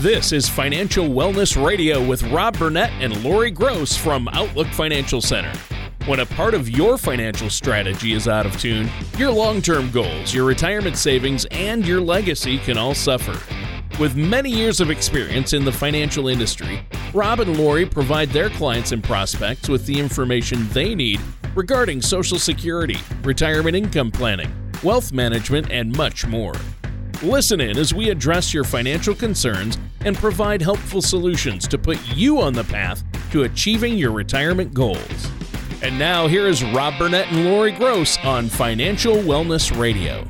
This 0.00 0.32
is 0.32 0.48
Financial 0.48 1.06
Wellness 1.06 1.62
Radio 1.62 2.02
with 2.02 2.22
Rob 2.22 2.56
Burnett 2.56 2.90
and 3.02 3.22
Lori 3.22 3.50
Gross 3.50 3.94
from 3.94 4.28
Outlook 4.28 4.68
Financial 4.68 5.20
Center. 5.20 5.52
When 6.06 6.20
a 6.20 6.24
part 6.24 6.54
of 6.54 6.70
your 6.70 6.96
financial 6.96 7.50
strategy 7.50 8.14
is 8.14 8.26
out 8.26 8.46
of 8.46 8.58
tune, 8.58 8.88
your 9.18 9.30
long 9.30 9.60
term 9.60 9.90
goals, 9.90 10.32
your 10.32 10.46
retirement 10.46 10.96
savings, 10.96 11.44
and 11.50 11.86
your 11.86 12.00
legacy 12.00 12.56
can 12.56 12.78
all 12.78 12.94
suffer. 12.94 13.38
With 14.00 14.16
many 14.16 14.48
years 14.48 14.80
of 14.80 14.90
experience 14.90 15.52
in 15.52 15.66
the 15.66 15.72
financial 15.72 16.28
industry, 16.28 16.80
Rob 17.12 17.40
and 17.40 17.58
Lori 17.58 17.84
provide 17.84 18.30
their 18.30 18.48
clients 18.48 18.92
and 18.92 19.04
prospects 19.04 19.68
with 19.68 19.84
the 19.84 20.00
information 20.00 20.66
they 20.70 20.94
need 20.94 21.20
regarding 21.54 22.00
Social 22.00 22.38
Security, 22.38 22.96
retirement 23.22 23.76
income 23.76 24.10
planning, 24.10 24.50
wealth 24.82 25.12
management, 25.12 25.70
and 25.70 25.94
much 25.94 26.26
more. 26.26 26.54
Listen 27.22 27.60
in 27.60 27.76
as 27.76 27.92
we 27.92 28.08
address 28.08 28.54
your 28.54 28.64
financial 28.64 29.14
concerns 29.14 29.76
and 30.06 30.16
provide 30.16 30.62
helpful 30.62 31.02
solutions 31.02 31.68
to 31.68 31.76
put 31.76 31.98
you 32.16 32.40
on 32.40 32.54
the 32.54 32.64
path 32.64 33.04
to 33.30 33.42
achieving 33.42 33.98
your 33.98 34.10
retirement 34.10 34.72
goals. 34.72 35.30
And 35.82 35.98
now, 35.98 36.26
here 36.26 36.46
is 36.46 36.64
Rob 36.64 36.98
Burnett 36.98 37.30
and 37.30 37.44
Lori 37.44 37.72
Gross 37.72 38.16
on 38.24 38.48
Financial 38.48 39.16
Wellness 39.16 39.78
Radio. 39.78 40.26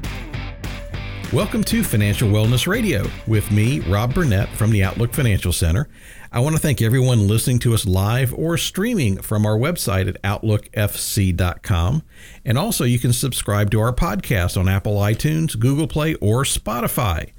Welcome 1.32 1.62
to 1.64 1.84
Financial 1.84 2.28
Wellness 2.28 2.66
Radio 2.66 3.08
with 3.28 3.52
me, 3.52 3.78
Rob 3.80 4.12
Burnett 4.12 4.48
from 4.48 4.72
the 4.72 4.82
Outlook 4.82 5.12
Financial 5.12 5.52
Center. 5.52 5.88
I 6.32 6.38
want 6.38 6.54
to 6.54 6.62
thank 6.62 6.80
everyone 6.80 7.26
listening 7.26 7.58
to 7.60 7.74
us 7.74 7.84
live 7.84 8.32
or 8.32 8.56
streaming 8.56 9.20
from 9.20 9.44
our 9.44 9.58
website 9.58 10.06
at 10.06 10.22
outlookfc.com. 10.22 12.02
And 12.44 12.56
also, 12.56 12.84
you 12.84 13.00
can 13.00 13.12
subscribe 13.12 13.72
to 13.72 13.80
our 13.80 13.92
podcast 13.92 14.56
on 14.56 14.68
Apple 14.68 14.94
iTunes, 14.94 15.58
Google 15.58 15.88
Play, 15.88 16.14
or 16.14 16.44
Spotify. 16.44 17.32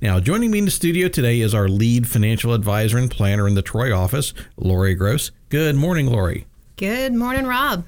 Now, 0.00 0.20
joining 0.20 0.50
me 0.50 0.60
in 0.60 0.64
the 0.64 0.70
studio 0.70 1.08
today 1.08 1.42
is 1.42 1.54
our 1.54 1.68
lead 1.68 2.08
financial 2.08 2.54
advisor 2.54 2.96
and 2.96 3.10
planner 3.10 3.46
in 3.46 3.56
the 3.56 3.60
Troy 3.60 3.94
office, 3.94 4.32
Lori 4.56 4.94
Gross. 4.94 5.32
Good 5.50 5.76
morning, 5.76 6.06
Lori. 6.06 6.46
Good 6.76 7.12
morning, 7.12 7.46
Rob. 7.46 7.84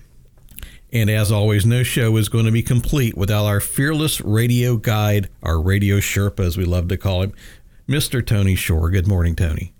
And 0.93 1.09
as 1.09 1.33
always, 1.33 1.65
no 1.65 1.83
show 1.83 2.15
is 2.19 2.29
going 2.29 2.45
to 2.45 2.53
be 2.53 2.63
complete 2.63 3.17
without 3.17 3.47
our 3.47 3.61
fearless 3.61 4.21
radio 4.21 4.77
guide, 4.77 5.31
our 5.43 5.59
radio 5.59 5.97
Sherpa, 5.97 6.41
as 6.41 6.59
we 6.59 6.67
love 6.67 6.89
to 6.89 6.99
call 6.99 7.23
him, 7.23 7.33
Mr. 7.89 8.25
Tony 8.25 8.55
Shore. 8.55 8.91
Good 8.91 9.09
morning, 9.09 9.35
Tony. 9.35 9.73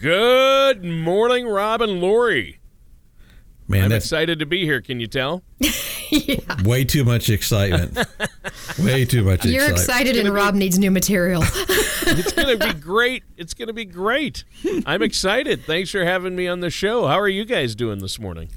Good 0.00 0.82
morning, 0.82 1.46
Rob 1.46 1.82
and 1.82 2.00
Lori. 2.00 2.58
Man, 3.68 3.84
I'm 3.84 3.90
that's 3.90 4.06
excited 4.06 4.38
to 4.38 4.46
be 4.46 4.64
here. 4.64 4.80
Can 4.80 4.98
you 4.98 5.06
tell? 5.06 5.42
yeah. 6.10 6.62
way 6.64 6.84
too 6.84 7.04
much 7.04 7.28
excitement. 7.28 7.98
way 8.78 9.04
too 9.04 9.22
much 9.22 9.44
excitement. 9.44 9.44
You're 9.44 9.70
excitement. 9.70 9.78
excited, 9.78 10.16
and 10.16 10.32
Rob 10.32 10.54
needs 10.54 10.78
new 10.78 10.90
material. 10.90 11.44
It's 12.12 12.32
going 12.32 12.58
to 12.58 12.66
be 12.66 12.72
great. 12.80 13.22
It's 13.36 13.54
going 13.54 13.68
to 13.68 13.74
be 13.74 13.84
great. 13.84 14.42
I'm 14.84 15.00
excited. 15.00 15.62
Thanks 15.64 15.90
for 15.90 16.04
having 16.04 16.34
me 16.34 16.48
on 16.48 16.58
the 16.58 16.70
show. 16.70 17.06
How 17.06 17.20
are 17.20 17.28
you 17.28 17.44
guys 17.44 17.76
doing 17.76 18.00
this 18.00 18.18
morning? 18.18 18.48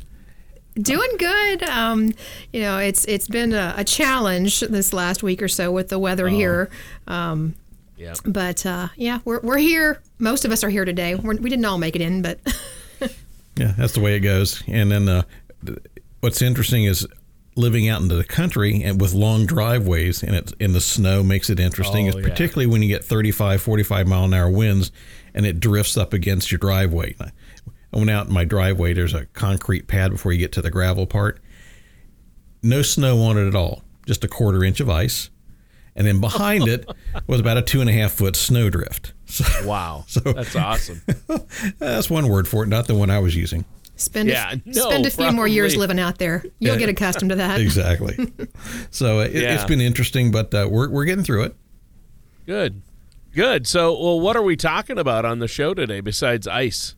Doing 0.76 1.12
good. 1.20 1.62
Um, 1.64 2.14
you 2.52 2.62
know, 2.62 2.80
it's 2.80 3.06
it's 3.06 3.28
been 3.28 3.54
a, 3.54 3.76
a 3.78 3.84
challenge 3.84 4.62
this 4.62 4.92
last 4.92 5.22
week 5.22 5.44
or 5.44 5.48
so 5.48 5.72
with 5.72 5.90
the 5.90 6.00
weather 6.00 6.30
here. 6.30 6.72
Um, 7.06 7.54
Yeah. 8.04 8.14
but 8.26 8.66
uh, 8.66 8.90
yeah, 8.96 9.20
we're, 9.26 9.40
we're 9.40 9.58
here. 9.58 10.02
Most 10.20 10.46
of 10.46 10.52
us 10.52 10.64
are 10.64 10.70
here 10.70 10.86
today. 10.86 11.16
We're, 11.16 11.36
we 11.38 11.50
didn't 11.50 11.66
all 11.66 11.78
make 11.78 11.96
it 11.96 12.02
in, 12.02 12.22
but 12.22 12.40
Yeah, 13.56 13.74
that's 13.78 13.94
the 13.94 14.00
way 14.00 14.16
it 14.16 14.22
goes. 14.22 14.64
And 14.68 14.92
then 14.92 15.08
uh, 15.08 15.24
what's 16.22 16.42
interesting 16.42 16.86
is 16.86 17.08
living 17.56 17.88
out 17.88 18.02
into 18.02 18.16
the 18.16 18.24
country 18.24 18.82
and 18.84 19.00
with 19.00 19.14
long 19.14 19.46
driveways 19.46 20.24
and 20.24 20.36
it's 20.36 20.54
in 20.54 20.74
the 20.74 20.82
snow 20.82 21.22
makes 21.22 21.50
it 21.50 21.60
interesting. 21.60 22.12
Oh, 22.12 22.18
yeah. 22.18 22.28
particularly 22.28 22.66
when 22.66 22.82
you 22.82 22.88
get 22.88 23.04
35, 23.04 23.62
45 23.62 24.08
mile 24.08 24.24
an 24.26 24.34
hour 24.34 24.50
winds 24.50 24.92
and 25.36 25.46
it 25.46 25.60
drifts 25.60 25.98
up 25.98 26.14
against 26.14 26.52
your 26.52 26.58
driveway. 26.60 27.16
I 27.20 27.98
went 27.98 28.10
out 28.10 28.28
in 28.28 28.34
my 28.34 28.44
driveway. 28.44 28.94
There's 28.94 29.14
a 29.14 29.26
concrete 29.28 29.88
pad 29.88 30.12
before 30.12 30.32
you 30.32 30.40
get 30.40 30.52
to 30.54 30.62
the 30.64 30.72
gravel 30.72 31.06
part. 31.06 31.40
No 32.64 32.82
snow 32.82 33.22
on 33.22 33.38
it 33.38 33.48
at 33.48 33.56
all, 33.56 33.84
just 34.08 34.24
a 34.24 34.28
quarter 34.28 34.64
inch 34.64 34.80
of 34.80 34.90
ice. 34.90 35.30
And 35.96 36.08
then 36.08 36.20
behind 36.20 36.68
it 36.68 36.90
was 37.28 37.40
about 37.40 37.58
a 37.58 37.62
two 37.62 37.80
and 37.82 37.90
a 37.90 37.94
half 37.94 38.12
foot 38.14 38.36
snowdrift. 38.36 39.14
So 39.34 39.44
Wow. 39.66 40.04
So- 40.08 40.20
That's 40.20 40.56
awesome. 40.56 41.02
that's 41.80 42.08
one 42.10 42.28
word 42.28 42.48
for 42.48 42.64
it, 42.64 42.68
not 42.68 42.86
the 42.88 42.94
one 42.94 43.10
I 43.10 43.18
was 43.18 43.36
using. 43.36 43.66
spend 43.96 44.30
Yeah, 44.30 44.52
a, 44.52 44.62
no, 44.64 44.90
spend 44.90 45.06
a 45.08 45.10
few 45.10 45.32
more 45.32 45.48
years 45.48 45.76
living 45.76 46.00
out 46.00 46.20
there. 46.20 46.44
You'll 46.60 46.74
Yeah. 46.76 46.80
get 46.82 46.90
accustomed 46.90 47.30
to 47.32 47.36
that. 47.38 47.60
exactly. 47.60 48.16
so 48.92 49.22
it, 49.22 49.32
Yeah. 49.34 49.56
it's 49.56 49.66
been 49.66 49.82
interesting, 49.82 50.30
but 50.32 50.54
uh, 50.54 50.68
we're 50.70 50.88
we're 50.90 51.06
getting 51.06 51.24
through 51.24 51.44
it. 51.46 51.56
Good. 52.46 52.82
Good. 53.34 53.66
So, 53.66 53.92
well, 54.00 54.20
what 54.20 54.36
are 54.36 54.44
we 54.44 54.56
talking 54.56 55.00
about 55.00 55.26
on 55.26 55.40
the 55.40 55.48
show 55.48 55.74
today 55.74 56.00
besides 56.02 56.48
ice? 56.48 56.94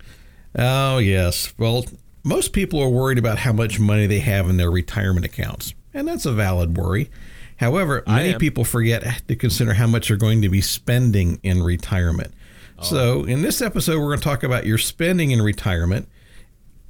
Oh 0.58 0.98
yes. 0.98 1.54
Well, 1.58 1.86
most 2.24 2.52
people 2.52 2.82
are 2.82 2.90
worried 2.90 3.18
about 3.18 3.38
how 3.40 3.54
much 3.54 3.80
money 3.80 4.08
they 4.08 4.20
have 4.20 4.50
in 4.50 4.58
their 4.58 4.72
retirement 4.72 5.26
accounts, 5.26 5.74
and 5.94 6.06
that's 6.08 6.26
a 6.26 6.34
valid 6.34 6.76
worry. 6.76 7.10
However, 7.58 8.04
I 8.06 8.18
many 8.18 8.34
am. 8.34 8.40
people 8.40 8.64
forget 8.66 9.24
to 9.28 9.36
consider 9.36 9.74
how 9.74 9.88
much 9.88 10.10
they're 10.10 10.18
going 10.18 10.42
to 10.42 10.50
be 10.50 10.62
spending 10.62 11.40
in 11.44 11.64
retirement. 11.64 12.34
So, 12.82 13.24
in 13.24 13.42
this 13.42 13.62
episode, 13.62 14.00
we're 14.00 14.08
going 14.08 14.20
to 14.20 14.24
talk 14.24 14.44
about 14.44 14.66
your 14.66 14.78
spending 14.78 15.32
in 15.32 15.42
retirement. 15.42 16.10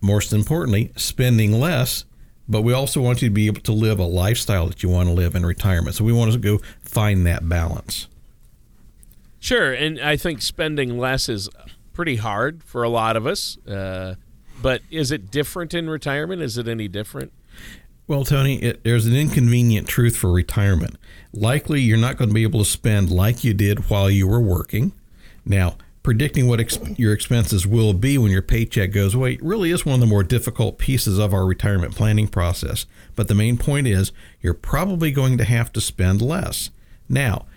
Most 0.02 0.34
importantly, 0.34 0.92
spending 0.96 1.60
less, 1.60 2.06
but 2.50 2.64
we 2.64 2.74
also 2.74 3.00
want 3.00 3.22
you 3.22 3.30
to 3.30 3.34
be 3.34 3.46
able 3.46 3.62
to 3.62 3.72
live 3.72 4.00
a 4.00 4.04
lifestyle 4.04 4.68
that 4.68 4.82
you 4.82 4.90
want 4.90 5.10
to 5.10 5.14
live 5.14 5.36
in 5.36 5.46
retirement. 5.46 5.96
So, 5.96 6.04
we 6.04 6.12
want 6.12 6.34
to 6.34 6.40
go 6.40 6.60
find 6.82 7.28
that 7.28 7.48
balance. 7.48 8.08
Sure. 9.40 9.72
And 9.72 10.00
I 10.00 10.18
think 10.18 10.42
spending 10.42 10.98
less 10.98 11.30
is 11.30 11.50
pretty 11.94 12.16
hard 12.16 12.64
for 12.64 12.82
a 12.82 12.90
lot 12.90 13.16
of 13.16 13.28
us. 13.28 13.60
Uh, 13.60 14.16
but 14.62 14.82
is 14.90 15.12
it 15.12 15.30
different 15.30 15.76
in 15.76 15.88
retirement? 15.88 16.42
Is 16.42 16.58
it 16.58 16.68
any 16.68 16.88
different? 16.88 17.32
Well, 18.08 18.24
Tony, 18.24 18.62
it, 18.62 18.84
there's 18.84 19.08
an 19.08 19.16
inconvenient 19.16 19.88
truth 19.88 20.16
for 20.16 20.32
retirement. 20.32 20.96
Likely, 21.34 21.82
you're 21.82 21.98
not 21.98 22.18
going 22.18 22.30
to 22.30 22.36
be 22.36 22.44
able 22.44 22.60
to 22.60 22.70
spend 22.70 23.10
like 23.10 23.44
you 23.44 23.54
did 23.54 23.90
while 23.90 24.12
you 24.12 24.28
were 24.28 24.40
working. 24.40 24.92
Now, 25.44 25.78
predicting 26.04 26.48
what 26.48 26.60
ex- 26.60 26.78
your 27.00 27.14
expenses 27.14 27.66
will 27.66 27.94
be 27.94 28.20
when 28.20 28.32
your 28.32 28.44
paycheck 28.44 28.92
goes 28.92 29.16
away 29.16 29.40
really 29.42 29.72
is 29.72 29.88
one 29.88 29.96
of 29.96 30.00
the 30.02 30.06
more 30.06 30.24
difficult 30.24 30.78
pieces 30.78 31.18
of 31.18 31.34
our 31.34 31.48
retirement 31.48 31.96
planning 31.96 32.28
process. 32.28 32.86
But 33.16 33.28
the 33.28 33.34
main 33.34 33.58
point 33.58 33.88
is 33.88 34.12
you're 34.40 34.54
probably 34.54 35.12
going 35.12 35.40
to 35.40 35.44
have 35.44 35.74
to 35.74 35.82
spend 35.82 36.22
less. 36.22 36.70
Now, 37.10 37.48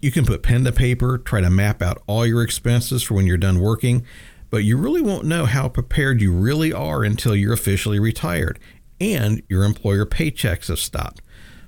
you 0.00 0.10
can 0.10 0.24
put 0.24 0.42
pen 0.42 0.64
to 0.64 0.72
paper, 0.72 1.18
try 1.18 1.42
to 1.42 1.50
map 1.50 1.82
out 1.82 2.02
all 2.06 2.24
your 2.24 2.42
expenses 2.42 3.02
for 3.02 3.12
when 3.12 3.26
you're 3.26 3.36
done 3.36 3.60
working, 3.60 4.02
but 4.48 4.64
you 4.64 4.78
really 4.78 5.02
won't 5.02 5.26
know 5.26 5.44
how 5.44 5.68
prepared 5.68 6.22
you 6.22 6.32
really 6.32 6.72
are 6.72 7.04
until 7.04 7.36
you're 7.36 7.52
officially 7.52 8.00
retired 8.00 8.58
and 9.00 9.42
your 9.48 9.64
employer 9.64 10.04
paychecks 10.06 10.68
have 10.68 10.78
stopped. 10.78 11.22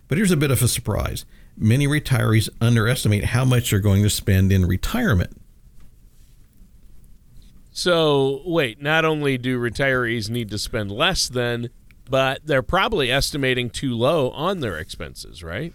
But 0.09 0.19
here's 0.19 0.31
a 0.31 0.37
bit 0.37 0.51
of 0.51 0.63
a 0.63 0.69
surprise 0.69 1.25
many 1.57 1.87
retirees 1.87 2.49
underestimate 2.61 3.25
how 3.25 3.45
much 3.45 3.71
they're 3.71 3.79
going 3.79 4.03
to 4.03 4.11
spend 4.11 4.51
in 4.51 4.67
retirement. 4.67 5.37
So, 7.73 8.43
wait, 8.45 8.83
not 8.83 9.05
only 9.05 9.39
do 9.39 9.59
retirees 9.59 10.29
need 10.29 10.51
to 10.51 10.59
spend 10.59 10.91
less 10.91 11.29
then, 11.29 11.71
but 12.09 12.41
they're 12.45 12.63
probably 12.63 13.11
estimating 13.11 13.71
too 13.71 13.95
low 13.95 14.31
on 14.31 14.61
their 14.61 14.77
expenses, 14.77 15.43
right? 15.43 15.73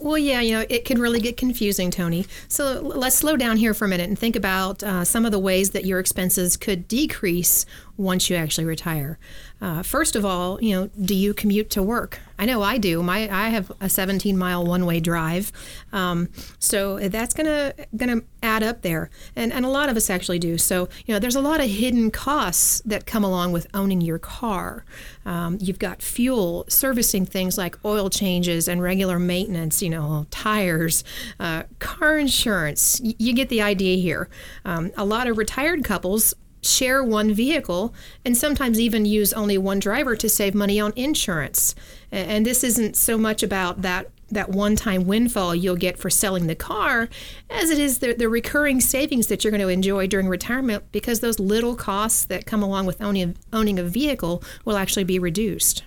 Well, 0.00 0.18
yeah, 0.18 0.40
you 0.40 0.52
know, 0.52 0.64
it 0.68 0.84
can 0.84 1.00
really 1.00 1.20
get 1.20 1.36
confusing, 1.36 1.90
Tony. 1.90 2.26
So 2.48 2.80
let's 2.80 3.16
slow 3.16 3.36
down 3.36 3.56
here 3.56 3.74
for 3.74 3.84
a 3.84 3.88
minute 3.88 4.08
and 4.08 4.18
think 4.18 4.36
about 4.36 4.82
uh, 4.82 5.04
some 5.04 5.24
of 5.24 5.32
the 5.32 5.38
ways 5.38 5.70
that 5.70 5.84
your 5.84 5.98
expenses 5.98 6.56
could 6.56 6.88
decrease 6.88 7.66
once 7.96 8.28
you 8.28 8.36
actually 8.36 8.64
retire. 8.64 9.18
Uh, 9.60 9.82
first 9.82 10.16
of 10.16 10.24
all, 10.24 10.62
you 10.62 10.74
know, 10.74 10.90
do 11.00 11.14
you 11.14 11.32
commute 11.32 11.70
to 11.70 11.82
work? 11.82 12.18
I 12.38 12.46
know 12.46 12.62
I 12.62 12.78
do. 12.78 13.02
My 13.02 13.30
I 13.30 13.48
have 13.50 13.70
a 13.80 13.88
17 13.88 14.36
mile 14.36 14.64
one 14.64 14.84
way 14.84 14.98
drive, 15.00 15.52
um, 15.92 16.28
so 16.58 16.98
that's 17.08 17.32
gonna 17.32 17.72
gonna 17.96 18.22
add 18.42 18.62
up 18.62 18.82
there, 18.82 19.08
and 19.36 19.52
and 19.52 19.64
a 19.64 19.68
lot 19.68 19.88
of 19.88 19.96
us 19.96 20.10
actually 20.10 20.40
do. 20.40 20.58
So 20.58 20.88
you 21.06 21.14
know, 21.14 21.20
there's 21.20 21.36
a 21.36 21.40
lot 21.40 21.60
of 21.60 21.70
hidden 21.70 22.10
costs 22.10 22.82
that 22.84 23.06
come 23.06 23.22
along 23.22 23.52
with 23.52 23.68
owning 23.72 24.00
your 24.00 24.18
car. 24.18 24.84
Um, 25.24 25.58
you've 25.60 25.78
got 25.78 26.02
fuel, 26.02 26.64
servicing 26.68 27.24
things 27.24 27.56
like 27.56 27.78
oil 27.84 28.10
changes 28.10 28.66
and 28.66 28.82
regular 28.82 29.20
maintenance. 29.20 29.80
You 29.80 29.90
know, 29.90 30.26
tires, 30.30 31.04
uh, 31.38 31.62
car 31.78 32.18
insurance. 32.18 33.00
Y- 33.02 33.14
you 33.18 33.32
get 33.32 33.48
the 33.48 33.62
idea 33.62 33.96
here. 33.96 34.28
Um, 34.64 34.90
a 34.96 35.04
lot 35.04 35.28
of 35.28 35.38
retired 35.38 35.84
couples 35.84 36.34
share 36.64 37.02
one 37.04 37.32
vehicle 37.32 37.94
and 38.24 38.36
sometimes 38.36 38.80
even 38.80 39.04
use 39.04 39.32
only 39.32 39.58
one 39.58 39.78
driver 39.78 40.16
to 40.16 40.28
save 40.28 40.54
money 40.54 40.80
on 40.80 40.92
insurance. 40.96 41.74
And 42.10 42.44
this 42.46 42.64
isn't 42.64 42.96
so 42.96 43.18
much 43.18 43.42
about 43.42 43.82
that 43.82 44.10
that 44.30 44.48
one-time 44.48 45.06
windfall 45.06 45.54
you'll 45.54 45.76
get 45.76 45.98
for 45.98 46.10
selling 46.10 46.46
the 46.46 46.54
car 46.54 47.08
as 47.50 47.70
it 47.70 47.78
is 47.78 47.98
the, 47.98 48.14
the 48.14 48.28
recurring 48.28 48.80
savings 48.80 49.26
that 49.26 49.44
you're 49.44 49.50
going 49.50 49.60
to 49.60 49.68
enjoy 49.68 50.06
during 50.06 50.28
retirement 50.28 50.82
because 50.92 51.20
those 51.20 51.38
little 51.38 51.76
costs 51.76 52.24
that 52.24 52.46
come 52.46 52.62
along 52.62 52.86
with 52.86 53.00
owning, 53.00 53.36
owning 53.52 53.78
a 53.78 53.84
vehicle 53.84 54.42
will 54.64 54.76
actually 54.76 55.04
be 55.04 55.18
reduced. 55.18 55.84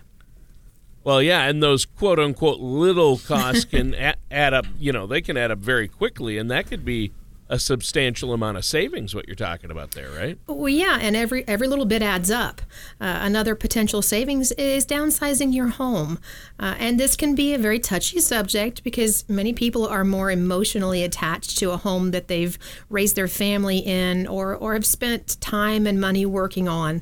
Well, 1.03 1.21
yeah, 1.21 1.43
and 1.43 1.63
those 1.63 1.85
quote 1.85 2.19
unquote 2.19 2.59
little 2.59 3.17
costs 3.17 3.65
can 3.71 3.93
a- 3.95 4.15
add 4.29 4.53
up, 4.53 4.65
you 4.77 4.91
know, 4.91 5.07
they 5.07 5.21
can 5.21 5.35
add 5.35 5.51
up 5.51 5.59
very 5.59 5.87
quickly, 5.87 6.37
and 6.37 6.51
that 6.51 6.67
could 6.67 6.85
be 6.85 7.11
a 7.49 7.59
substantial 7.59 8.33
amount 8.33 8.57
of 8.57 8.65
savings. 8.65 9.15
What 9.15 9.27
you're 9.27 9.35
talking 9.35 9.71
about 9.71 9.91
there, 9.91 10.09
right? 10.09 10.37
Well, 10.47 10.69
yeah, 10.69 10.97
and 11.01 11.15
every 11.15 11.47
every 11.47 11.67
little 11.67 11.85
bit 11.85 12.01
adds 12.01 12.29
up. 12.29 12.61
Uh, 12.99 13.19
another 13.21 13.55
potential 13.55 14.01
savings 14.01 14.51
is 14.53 14.85
downsizing 14.85 15.53
your 15.53 15.67
home, 15.67 16.19
uh, 16.59 16.75
and 16.77 16.99
this 16.99 17.15
can 17.15 17.35
be 17.35 17.53
a 17.53 17.57
very 17.57 17.79
touchy 17.79 18.19
subject 18.19 18.83
because 18.83 19.27
many 19.29 19.53
people 19.53 19.87
are 19.87 20.03
more 20.03 20.29
emotionally 20.29 21.03
attached 21.03 21.57
to 21.59 21.71
a 21.71 21.77
home 21.77 22.11
that 22.11 22.27
they've 22.27 22.57
raised 22.89 23.15
their 23.15 23.27
family 23.27 23.77
in 23.79 24.27
or 24.27 24.55
or 24.55 24.73
have 24.73 24.85
spent 24.85 25.39
time 25.39 25.87
and 25.87 25.99
money 26.01 26.25
working 26.25 26.67
on. 26.67 27.01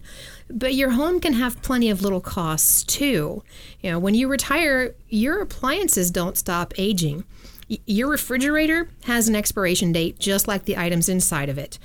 But 0.50 0.76
your 0.76 0.92
home 0.92 1.20
can 1.20 1.34
have 1.34 1.62
plenty 1.64 1.90
of 1.90 2.04
little 2.04 2.22
costs 2.22 2.84
too. 2.84 3.44
You 3.82 3.92
know, 3.92 4.00
when 4.00 4.14
you 4.14 4.28
retire, 4.28 4.94
your 5.10 5.42
appliances 5.42 6.12
don't 6.12 6.38
stop 6.38 6.74
aging. 6.78 7.24
Your 7.68 8.10
refrigerator 8.10 8.90
has 9.06 9.28
an 9.28 9.36
expiration 9.36 9.92
date 9.92 10.20
just 10.20 10.48
like 10.48 10.66
the 10.66 10.78
items 10.78 11.10
inside 11.10 11.50
of 11.50 11.58
it. 11.58 11.80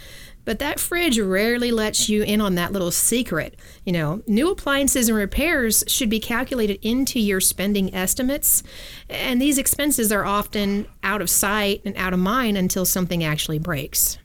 But 0.44 0.58
that 0.58 0.80
fridge 0.80 1.18
rarely 1.18 1.70
lets 1.70 2.08
you 2.08 2.22
in 2.22 2.40
on 2.40 2.54
that 2.54 2.72
little 2.72 2.90
secret. 2.90 3.56
You 3.84 3.92
know, 3.92 4.22
new 4.26 4.50
appliances 4.50 5.08
and 5.08 5.16
repairs 5.16 5.84
should 5.86 6.10
be 6.10 6.20
calculated 6.20 6.78
into 6.82 7.20
your 7.20 7.40
spending 7.40 7.94
estimates, 7.94 8.62
and 9.08 9.40
these 9.40 9.58
expenses 9.58 10.10
are 10.10 10.24
often 10.24 10.86
out 11.02 11.22
of 11.22 11.30
sight 11.30 11.82
and 11.84 11.96
out 11.96 12.12
of 12.12 12.18
mind 12.18 12.56
until 12.56 12.84
something 12.84 13.22
actually 13.22 13.58
breaks. 13.58 14.18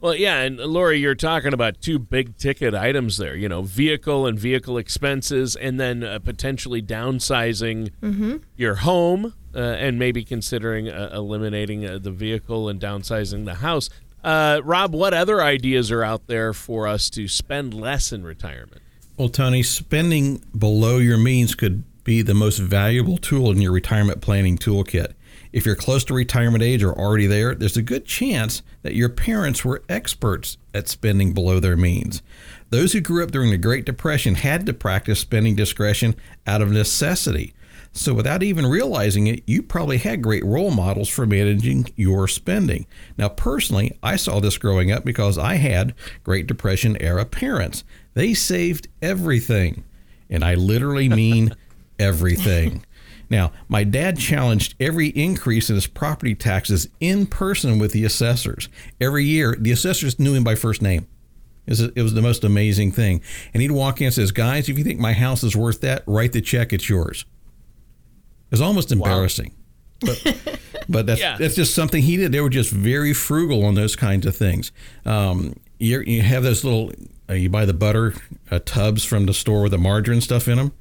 Well, 0.00 0.14
yeah, 0.14 0.40
and 0.40 0.56
Lori, 0.56 0.98
you're 0.98 1.14
talking 1.14 1.52
about 1.52 1.82
two 1.82 1.98
big 1.98 2.38
ticket 2.38 2.74
items 2.74 3.18
there. 3.18 3.34
You 3.34 3.50
know, 3.50 3.62
vehicle 3.62 4.26
and 4.26 4.38
vehicle 4.38 4.78
expenses, 4.78 5.56
and 5.56 5.78
then 5.78 6.02
uh, 6.02 6.20
potentially 6.20 6.80
downsizing 6.80 7.90
mm-hmm. 8.00 8.36
your 8.56 8.76
home, 8.76 9.34
uh, 9.54 9.58
and 9.58 9.98
maybe 9.98 10.24
considering 10.24 10.88
uh, 10.88 11.10
eliminating 11.12 11.86
uh, 11.86 11.98
the 11.98 12.10
vehicle 12.10 12.68
and 12.68 12.80
downsizing 12.80 13.44
the 13.44 13.56
house. 13.56 13.90
Uh, 14.22 14.60
Rob, 14.64 14.92
what 14.92 15.14
other 15.14 15.42
ideas 15.42 15.90
are 15.90 16.04
out 16.04 16.26
there 16.26 16.52
for 16.52 16.86
us 16.86 17.08
to 17.10 17.26
spend 17.26 17.72
less 17.72 18.12
in 18.12 18.22
retirement? 18.22 18.82
Well, 19.16 19.28
Tony, 19.28 19.62
spending 19.62 20.42
below 20.56 20.98
your 20.98 21.18
means 21.18 21.54
could 21.54 21.84
be 22.04 22.22
the 22.22 22.34
most 22.34 22.58
valuable 22.58 23.18
tool 23.18 23.50
in 23.50 23.60
your 23.60 23.72
retirement 23.72 24.20
planning 24.20 24.56
toolkit. 24.56 25.14
If 25.52 25.66
you're 25.66 25.76
close 25.76 26.04
to 26.04 26.14
retirement 26.14 26.62
age 26.62 26.82
or 26.82 26.92
already 26.92 27.26
there, 27.26 27.54
there's 27.54 27.76
a 27.76 27.82
good 27.82 28.06
chance 28.06 28.62
that 28.82 28.94
your 28.94 29.08
parents 29.08 29.64
were 29.64 29.82
experts 29.88 30.56
at 30.72 30.88
spending 30.88 31.32
below 31.32 31.58
their 31.58 31.76
means. 31.76 32.22
Those 32.70 32.92
who 32.92 33.00
grew 33.00 33.24
up 33.24 33.32
during 33.32 33.50
the 33.50 33.58
Great 33.58 33.84
Depression 33.84 34.36
had 34.36 34.64
to 34.66 34.72
practice 34.72 35.18
spending 35.18 35.56
discretion 35.56 36.14
out 36.46 36.62
of 36.62 36.70
necessity. 36.70 37.52
So, 37.92 38.14
without 38.14 38.42
even 38.42 38.66
realizing 38.66 39.26
it, 39.26 39.42
you 39.46 39.62
probably 39.62 39.98
had 39.98 40.22
great 40.22 40.44
role 40.44 40.70
models 40.70 41.08
for 41.08 41.26
managing 41.26 41.88
your 41.96 42.28
spending. 42.28 42.86
Now, 43.18 43.28
personally, 43.28 43.98
I 44.02 44.14
saw 44.14 44.38
this 44.38 44.58
growing 44.58 44.92
up 44.92 45.04
because 45.04 45.36
I 45.36 45.56
had 45.56 45.94
Great 46.22 46.46
Depression 46.46 46.96
era 47.00 47.24
parents. 47.24 47.82
They 48.14 48.32
saved 48.32 48.88
everything. 49.02 49.84
And 50.28 50.44
I 50.44 50.54
literally 50.54 51.08
mean 51.10 51.54
everything. 51.98 52.84
Now, 53.28 53.52
my 53.68 53.84
dad 53.84 54.18
challenged 54.18 54.74
every 54.80 55.08
increase 55.08 55.68
in 55.68 55.76
his 55.76 55.86
property 55.86 56.34
taxes 56.34 56.88
in 56.98 57.26
person 57.26 57.78
with 57.78 57.92
the 57.92 58.04
assessors. 58.04 58.68
Every 59.00 59.24
year, 59.24 59.56
the 59.58 59.72
assessors 59.72 60.18
knew 60.18 60.34
him 60.34 60.44
by 60.44 60.56
first 60.56 60.82
name. 60.82 61.06
It 61.66 62.02
was, 62.02 62.14
the 62.14 62.22
most 62.22 62.42
amazing 62.42 62.90
thing. 62.90 63.20
And 63.54 63.62
he'd 63.62 63.70
walk 63.70 64.00
in 64.00 64.06
and 64.06 64.14
says, 64.14 64.32
Guys, 64.32 64.68
if 64.68 64.76
you 64.76 64.82
think 64.82 64.98
my 64.98 65.12
house 65.12 65.44
is 65.44 65.56
worth 65.56 65.80
that, 65.82 66.02
write 66.06 66.32
the 66.32 66.40
check, 66.40 66.72
it's 66.72 66.88
yours. 66.88 67.24
It 68.50 68.52
was 68.52 68.60
almost 68.60 68.92
embarrassing. 68.92 69.54
Wow. 70.02 70.14
But, 70.24 70.60
but 70.88 71.06
that's, 71.06 71.20
yeah. 71.20 71.36
that's 71.38 71.54
just 71.54 71.74
something 71.74 72.02
he 72.02 72.16
did. 72.16 72.32
They 72.32 72.40
were 72.40 72.50
just 72.50 72.70
very 72.70 73.12
frugal 73.12 73.64
on 73.64 73.74
those 73.74 73.96
kinds 73.96 74.26
of 74.26 74.36
things. 74.36 74.72
Um, 75.04 75.54
you, 75.78 76.00
you 76.00 76.22
have 76.22 76.42
those 76.42 76.64
little, 76.64 76.92
uh, 77.28 77.34
you 77.34 77.48
buy 77.48 77.64
the 77.64 77.74
butter 77.74 78.14
uh, 78.50 78.60
tubs 78.64 79.04
from 79.04 79.26
the 79.26 79.34
store 79.34 79.62
with 79.62 79.72
the 79.72 79.78
margarine 79.78 80.20
stuff 80.20 80.48
in 80.48 80.56
them. 80.56 80.72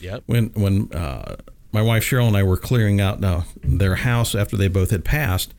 Yep. 0.00 0.24
When, 0.26 0.46
when, 0.54 0.92
uh, 0.92 1.36
my 1.72 1.82
wife 1.82 2.04
Cheryl 2.04 2.26
and 2.26 2.36
I 2.36 2.42
were 2.42 2.56
clearing 2.56 3.02
out 3.02 3.22
uh, 3.22 3.42
their 3.62 3.96
house 3.96 4.34
after 4.34 4.56
they 4.56 4.68
both 4.68 4.90
had 4.90 5.04
passed. 5.04 5.52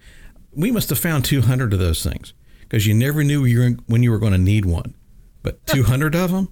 We 0.52 0.72
must 0.72 0.90
have 0.90 0.98
found 0.98 1.26
200 1.26 1.74
of 1.74 1.80
those 1.80 2.02
things 2.02 2.34
because 2.62 2.88
you 2.88 2.96
never 2.96 3.24
knew 3.24 3.46
you 3.46 3.60
were, 3.60 3.70
when 3.86 4.02
you 4.02 4.10
were 4.10 4.18
going 4.18 4.32
to 4.32 4.40
need 4.40 4.66
one. 4.66 4.96
But 5.44 5.64
200 5.68 6.16
of 6.16 6.32
them, 6.32 6.50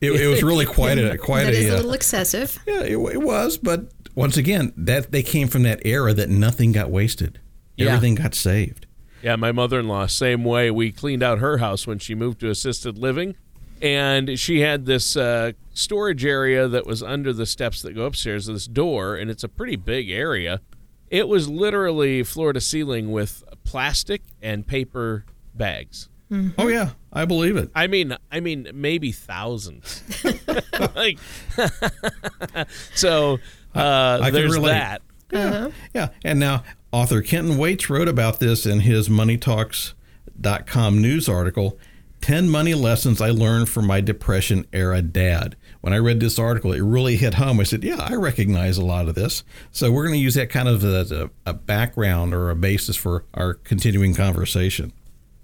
it, 0.00 0.12
it, 0.12 0.28
was 0.28 0.42
really 0.42 0.64
quite 0.64 0.96
a 0.96 1.18
quite 1.22 1.44
that 1.44 1.54
a, 1.54 1.56
is 1.56 1.70
a 1.70 1.76
little 1.76 1.92
excessive. 1.92 2.58
Yeah, 2.66 2.82
it, 2.82 2.98
it, 2.98 3.20
was. 3.20 3.58
But 3.58 3.90
once 4.14 4.36
again, 4.36 4.72
that 4.76 5.12
they 5.12 5.22
came 5.22 5.48
from 5.48 5.62
that 5.64 5.80
era 5.84 6.12
that 6.14 6.28
nothing 6.28 6.72
got 6.72 6.90
wasted. 6.90 7.40
Yeah. 7.76 7.88
Everything 7.88 8.16
got 8.16 8.34
saved. 8.34 8.86
Yeah, 9.22 9.36
my 9.36 9.52
mother-in-law, 9.52 10.06
same 10.06 10.44
way. 10.44 10.70
We 10.70 10.92
cleaned 10.92 11.22
out 11.22 11.38
her 11.38 11.58
house 11.58 11.86
when 11.86 11.98
she 11.98 12.14
moved 12.14 12.40
to 12.40 12.50
assisted 12.50 12.96
living 12.96 13.36
and 13.82 14.38
she 14.38 14.60
had 14.60 14.86
this 14.86 15.16
uh, 15.16 15.52
storage 15.72 16.24
area 16.24 16.68
that 16.68 16.86
was 16.86 17.02
under 17.02 17.32
the 17.32 17.46
steps 17.46 17.82
that 17.82 17.94
go 17.94 18.04
upstairs 18.04 18.46
this 18.46 18.66
door 18.66 19.16
and 19.16 19.30
it's 19.30 19.44
a 19.44 19.48
pretty 19.48 19.76
big 19.76 20.10
area 20.10 20.60
it 21.08 21.26
was 21.26 21.48
literally 21.48 22.22
floor 22.22 22.52
to 22.52 22.60
ceiling 22.60 23.10
with 23.10 23.42
plastic 23.64 24.22
and 24.42 24.66
paper 24.66 25.24
bags 25.54 26.08
mm-hmm. 26.30 26.50
oh 26.58 26.68
yeah 26.68 26.90
i 27.12 27.24
believe 27.24 27.56
it 27.56 27.70
i 27.74 27.86
mean 27.86 28.16
i 28.30 28.40
mean 28.40 28.68
maybe 28.74 29.12
thousands 29.12 30.02
like 30.94 31.18
so 32.94 33.38
uh, 33.74 34.18
I, 34.22 34.26
I 34.26 34.30
there's 34.30 34.58
that 34.60 35.02
yeah. 35.32 35.44
Uh-huh. 35.44 35.70
yeah 35.94 36.08
and 36.24 36.40
now 36.40 36.64
author 36.92 37.22
kenton 37.22 37.56
waits 37.56 37.88
wrote 37.88 38.08
about 38.08 38.40
this 38.40 38.66
in 38.66 38.80
his 38.80 39.08
moneytalks.com 39.08 41.00
news 41.00 41.28
article 41.28 41.78
10 42.20 42.50
money 42.50 42.74
lessons 42.74 43.20
I 43.20 43.30
learned 43.30 43.68
from 43.68 43.86
my 43.86 44.00
depression 44.00 44.66
era 44.72 45.00
dad. 45.00 45.56
When 45.80 45.92
I 45.92 45.96
read 45.96 46.20
this 46.20 46.38
article, 46.38 46.72
it 46.72 46.82
really 46.82 47.16
hit 47.16 47.34
home. 47.34 47.60
I 47.60 47.62
said, 47.62 47.82
Yeah, 47.82 47.96
I 47.98 48.14
recognize 48.14 48.76
a 48.76 48.84
lot 48.84 49.08
of 49.08 49.14
this. 49.14 49.42
So 49.70 49.90
we're 49.90 50.02
going 50.04 50.18
to 50.18 50.22
use 50.22 50.34
that 50.34 50.50
kind 50.50 50.68
of 50.68 50.84
as 50.84 51.10
a, 51.12 51.30
a 51.46 51.54
background 51.54 52.34
or 52.34 52.50
a 52.50 52.56
basis 52.56 52.96
for 52.96 53.24
our 53.32 53.54
continuing 53.54 54.14
conversation. 54.14 54.92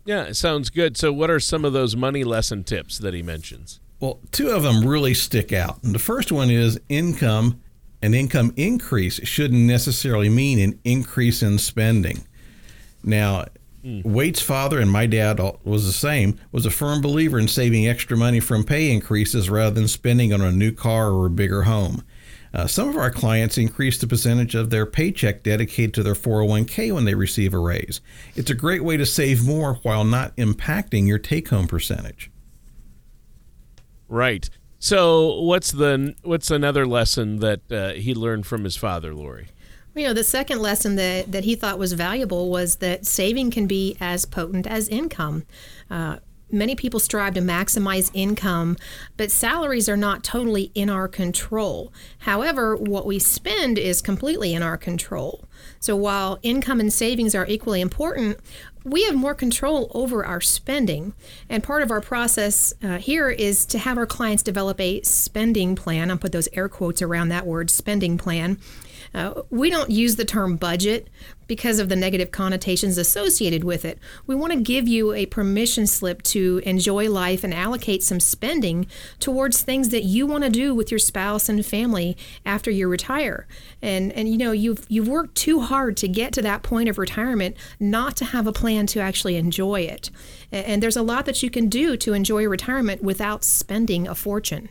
Yeah, 0.04 0.22
it 0.22 0.34
sounds 0.34 0.70
good. 0.70 0.96
So, 0.96 1.12
what 1.12 1.30
are 1.30 1.40
some 1.40 1.64
of 1.64 1.72
those 1.72 1.96
money 1.96 2.22
lesson 2.22 2.62
tips 2.62 2.98
that 2.98 3.12
he 3.12 3.22
mentions? 3.22 3.80
Well, 3.98 4.20
two 4.30 4.50
of 4.50 4.62
them 4.62 4.86
really 4.86 5.14
stick 5.14 5.52
out. 5.52 5.82
And 5.82 5.94
the 5.94 5.98
first 5.98 6.30
one 6.30 6.48
is 6.48 6.78
income. 6.88 7.60
An 8.02 8.14
income 8.14 8.52
increase 8.56 9.26
shouldn't 9.26 9.62
necessarily 9.62 10.28
mean 10.28 10.58
an 10.58 10.78
increase 10.84 11.42
in 11.42 11.58
spending. 11.58 12.26
Now, 13.02 13.46
Mm. 13.86 14.04
Waite's 14.04 14.42
father 14.42 14.80
and 14.80 14.90
my 14.90 15.06
dad 15.06 15.38
was 15.62 15.86
the 15.86 15.92
same. 15.92 16.40
Was 16.50 16.66
a 16.66 16.70
firm 16.70 17.00
believer 17.00 17.38
in 17.38 17.46
saving 17.46 17.86
extra 17.86 18.16
money 18.16 18.40
from 18.40 18.64
pay 18.64 18.90
increases 18.90 19.48
rather 19.48 19.74
than 19.76 19.86
spending 19.86 20.32
on 20.32 20.40
a 20.40 20.50
new 20.50 20.72
car 20.72 21.12
or 21.12 21.26
a 21.26 21.30
bigger 21.30 21.62
home. 21.62 22.02
Uh, 22.52 22.66
some 22.66 22.88
of 22.88 22.96
our 22.96 23.10
clients 23.10 23.58
increase 23.58 23.98
the 23.98 24.06
percentage 24.06 24.56
of 24.56 24.70
their 24.70 24.86
paycheck 24.86 25.44
dedicated 25.44 25.94
to 25.94 26.02
their 26.02 26.14
401k 26.14 26.92
when 26.92 27.04
they 27.04 27.14
receive 27.14 27.54
a 27.54 27.58
raise. 27.58 28.00
It's 28.34 28.50
a 28.50 28.54
great 28.54 28.82
way 28.82 28.96
to 28.96 29.06
save 29.06 29.44
more 29.44 29.74
while 29.82 30.04
not 30.04 30.34
impacting 30.36 31.06
your 31.06 31.18
take-home 31.18 31.68
percentage. 31.68 32.30
Right. 34.08 34.48
So, 34.86 35.40
what's 35.40 35.72
the 35.72 36.14
what's 36.22 36.48
another 36.48 36.86
lesson 36.86 37.40
that 37.40 37.72
uh, 37.72 37.94
he 37.94 38.14
learned 38.14 38.46
from 38.46 38.62
his 38.62 38.76
father, 38.76 39.12
Lori? 39.12 39.48
You 39.96 40.04
know, 40.04 40.12
the 40.12 40.22
second 40.22 40.60
lesson 40.62 40.94
that, 40.94 41.32
that 41.32 41.42
he 41.42 41.56
thought 41.56 41.76
was 41.76 41.94
valuable 41.94 42.50
was 42.50 42.76
that 42.76 43.04
saving 43.04 43.50
can 43.50 43.66
be 43.66 43.96
as 44.00 44.24
potent 44.24 44.64
as 44.64 44.86
income. 44.86 45.44
Uh, 45.90 46.18
many 46.50 46.74
people 46.74 47.00
strive 47.00 47.34
to 47.34 47.40
maximize 47.40 48.10
income, 48.14 48.76
but 49.16 49.30
salaries 49.30 49.88
are 49.88 49.96
not 49.96 50.22
totally 50.22 50.70
in 50.74 50.88
our 50.88 51.08
control. 51.08 51.92
However, 52.20 52.76
what 52.76 53.06
we 53.06 53.18
spend 53.18 53.78
is 53.78 54.00
completely 54.00 54.54
in 54.54 54.62
our 54.62 54.76
control. 54.76 55.44
So 55.80 55.96
while 55.96 56.38
income 56.42 56.80
and 56.80 56.92
savings 56.92 57.34
are 57.34 57.46
equally 57.46 57.80
important, 57.80 58.38
we 58.84 59.04
have 59.04 59.16
more 59.16 59.34
control 59.34 59.90
over 59.94 60.24
our 60.24 60.40
spending. 60.40 61.12
And 61.48 61.64
part 61.64 61.82
of 61.82 61.90
our 61.90 62.00
process 62.00 62.72
uh, 62.82 62.98
here 62.98 63.28
is 63.28 63.66
to 63.66 63.78
have 63.78 63.98
our 63.98 64.06
clients 64.06 64.44
develop 64.44 64.80
a 64.80 65.02
spending 65.02 65.74
plan. 65.74 66.10
I'll 66.10 66.18
put 66.18 66.32
those 66.32 66.48
air 66.52 66.68
quotes 66.68 67.02
around 67.02 67.28
that 67.30 67.46
word 67.46 67.68
spending 67.70 68.16
plan 68.16 68.58
uh, 69.16 69.42
we 69.48 69.70
don't 69.70 69.90
use 69.90 70.16
the 70.16 70.26
term 70.26 70.56
budget 70.56 71.08
because 71.46 71.78
of 71.78 71.88
the 71.88 71.96
negative 71.96 72.30
connotations 72.30 72.98
associated 72.98 73.64
with 73.64 73.82
it. 73.84 73.98
We 74.26 74.34
want 74.34 74.52
to 74.52 74.60
give 74.60 74.86
you 74.86 75.14
a 75.14 75.24
permission 75.24 75.86
slip 75.86 76.22
to 76.24 76.60
enjoy 76.66 77.08
life 77.08 77.42
and 77.42 77.54
allocate 77.54 78.02
some 78.02 78.20
spending 78.20 78.86
towards 79.18 79.62
things 79.62 79.88
that 79.88 80.04
you 80.04 80.26
want 80.26 80.44
to 80.44 80.50
do 80.50 80.74
with 80.74 80.90
your 80.90 80.98
spouse 80.98 81.48
and 81.48 81.64
family 81.64 82.14
after 82.44 82.70
you 82.70 82.88
retire. 82.88 83.46
And 83.80 84.12
and 84.12 84.28
you 84.28 84.36
know 84.36 84.52
you've 84.52 84.84
you've 84.88 85.08
worked 85.08 85.34
too 85.34 85.60
hard 85.60 85.96
to 85.98 86.08
get 86.08 86.34
to 86.34 86.42
that 86.42 86.62
point 86.62 86.90
of 86.90 86.98
retirement 86.98 87.56
not 87.80 88.16
to 88.16 88.26
have 88.26 88.46
a 88.46 88.52
plan 88.52 88.86
to 88.88 89.00
actually 89.00 89.36
enjoy 89.36 89.80
it. 89.80 90.10
And 90.52 90.82
there's 90.82 90.96
a 90.96 91.02
lot 91.02 91.24
that 91.24 91.42
you 91.42 91.48
can 91.48 91.70
do 91.70 91.96
to 91.96 92.12
enjoy 92.12 92.46
retirement 92.46 93.02
without 93.02 93.44
spending 93.44 94.06
a 94.06 94.14
fortune. 94.14 94.68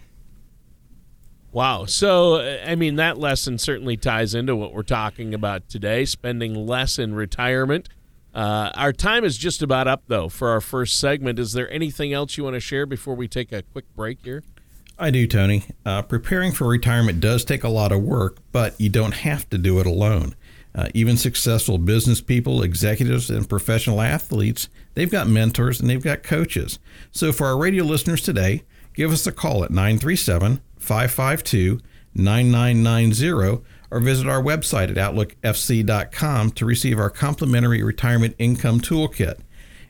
Wow. 1.55 1.85
So, 1.85 2.41
I 2.41 2.75
mean, 2.75 2.97
that 2.97 3.17
lesson 3.17 3.57
certainly 3.57 3.95
ties 3.95 4.35
into 4.35 4.57
what 4.57 4.73
we're 4.73 4.83
talking 4.83 5.33
about 5.33 5.69
today 5.69 6.03
spending 6.03 6.53
less 6.53 6.99
in 6.99 7.15
retirement. 7.15 7.87
Uh, 8.33 8.71
our 8.75 8.91
time 8.91 9.23
is 9.23 9.37
just 9.37 9.61
about 9.61 9.87
up, 9.87 10.03
though, 10.07 10.27
for 10.27 10.49
our 10.49 10.59
first 10.59 10.99
segment. 10.99 11.39
Is 11.39 11.53
there 11.53 11.71
anything 11.71 12.11
else 12.11 12.35
you 12.35 12.43
want 12.43 12.55
to 12.55 12.59
share 12.59 12.85
before 12.85 13.15
we 13.15 13.29
take 13.29 13.53
a 13.53 13.61
quick 13.61 13.85
break 13.95 14.19
here? 14.21 14.43
I 14.99 15.11
do, 15.11 15.25
Tony. 15.27 15.63
Uh, 15.85 16.01
preparing 16.01 16.51
for 16.51 16.67
retirement 16.67 17.21
does 17.21 17.45
take 17.45 17.63
a 17.63 17.69
lot 17.69 17.93
of 17.93 18.03
work, 18.03 18.39
but 18.51 18.77
you 18.77 18.89
don't 18.89 19.13
have 19.13 19.49
to 19.51 19.57
do 19.57 19.79
it 19.79 19.87
alone. 19.87 20.35
Uh, 20.77 20.89
even 20.93 21.15
successful 21.15 21.77
business 21.77 22.19
people, 22.19 22.63
executives, 22.63 23.29
and 23.29 23.47
professional 23.47 24.01
athletes, 24.01 24.67
they've 24.93 25.09
got 25.09 25.25
mentors 25.25 25.79
and 25.79 25.89
they've 25.89 26.03
got 26.03 26.21
coaches. 26.21 26.79
So 27.13 27.31
for 27.31 27.47
our 27.47 27.57
radio 27.57 27.85
listeners 27.85 28.21
today, 28.21 28.63
give 28.95 29.11
us 29.11 29.27
a 29.27 29.31
call 29.31 29.63
at 29.63 29.71
937 29.71 30.61
552 30.77 31.79
9990 32.15 33.63
or 33.91 33.99
visit 33.99 34.27
our 34.27 34.41
website 34.41 34.89
at 34.89 34.95
outlookfc.com 34.95 36.51
to 36.51 36.65
receive 36.65 36.99
our 36.99 37.09
complimentary 37.09 37.83
retirement 37.83 38.35
income 38.39 38.79
toolkit. 38.79 39.39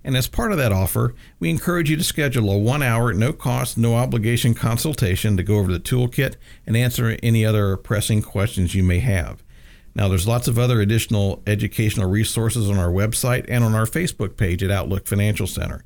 And 0.04 0.16
as 0.16 0.28
part 0.28 0.52
of 0.52 0.60
that 0.60 0.72
offer, 0.72 1.16
we 1.40 1.50
encourage 1.50 1.90
you 1.90 1.98
to 1.98 2.04
schedule 2.04 2.52
a 2.52 2.58
one 2.58 2.84
hour, 2.84 3.12
no 3.14 3.34
cost, 3.34 3.78
no 3.78 3.96
obligation 3.96 4.54
consultation 4.54 5.36
to 5.38 5.44
go 5.44 5.56
over 5.56 5.72
the 5.72 5.80
toolkit 5.80 6.36
and 6.68 6.78
answer 6.78 7.18
any 7.24 7.44
other 7.44 7.76
pressing 7.76 8.22
questions 8.22 8.76
you 8.76 8.84
may 8.84 9.00
have. 9.00 9.44
Now, 9.96 10.08
there's 10.08 10.28
lots 10.28 10.48
of 10.48 10.60
other 10.60 10.82
additional 10.82 11.42
educational 11.48 12.10
resources 12.10 12.70
on 12.70 12.78
our 12.78 12.90
website 12.90 13.46
and 13.48 13.64
on 13.64 13.74
our 13.74 13.86
Facebook 13.86 14.38
page 14.38 14.62
at 14.62 14.70
Outlook 14.70 15.08
Financial 15.08 15.48
Center. 15.48 15.84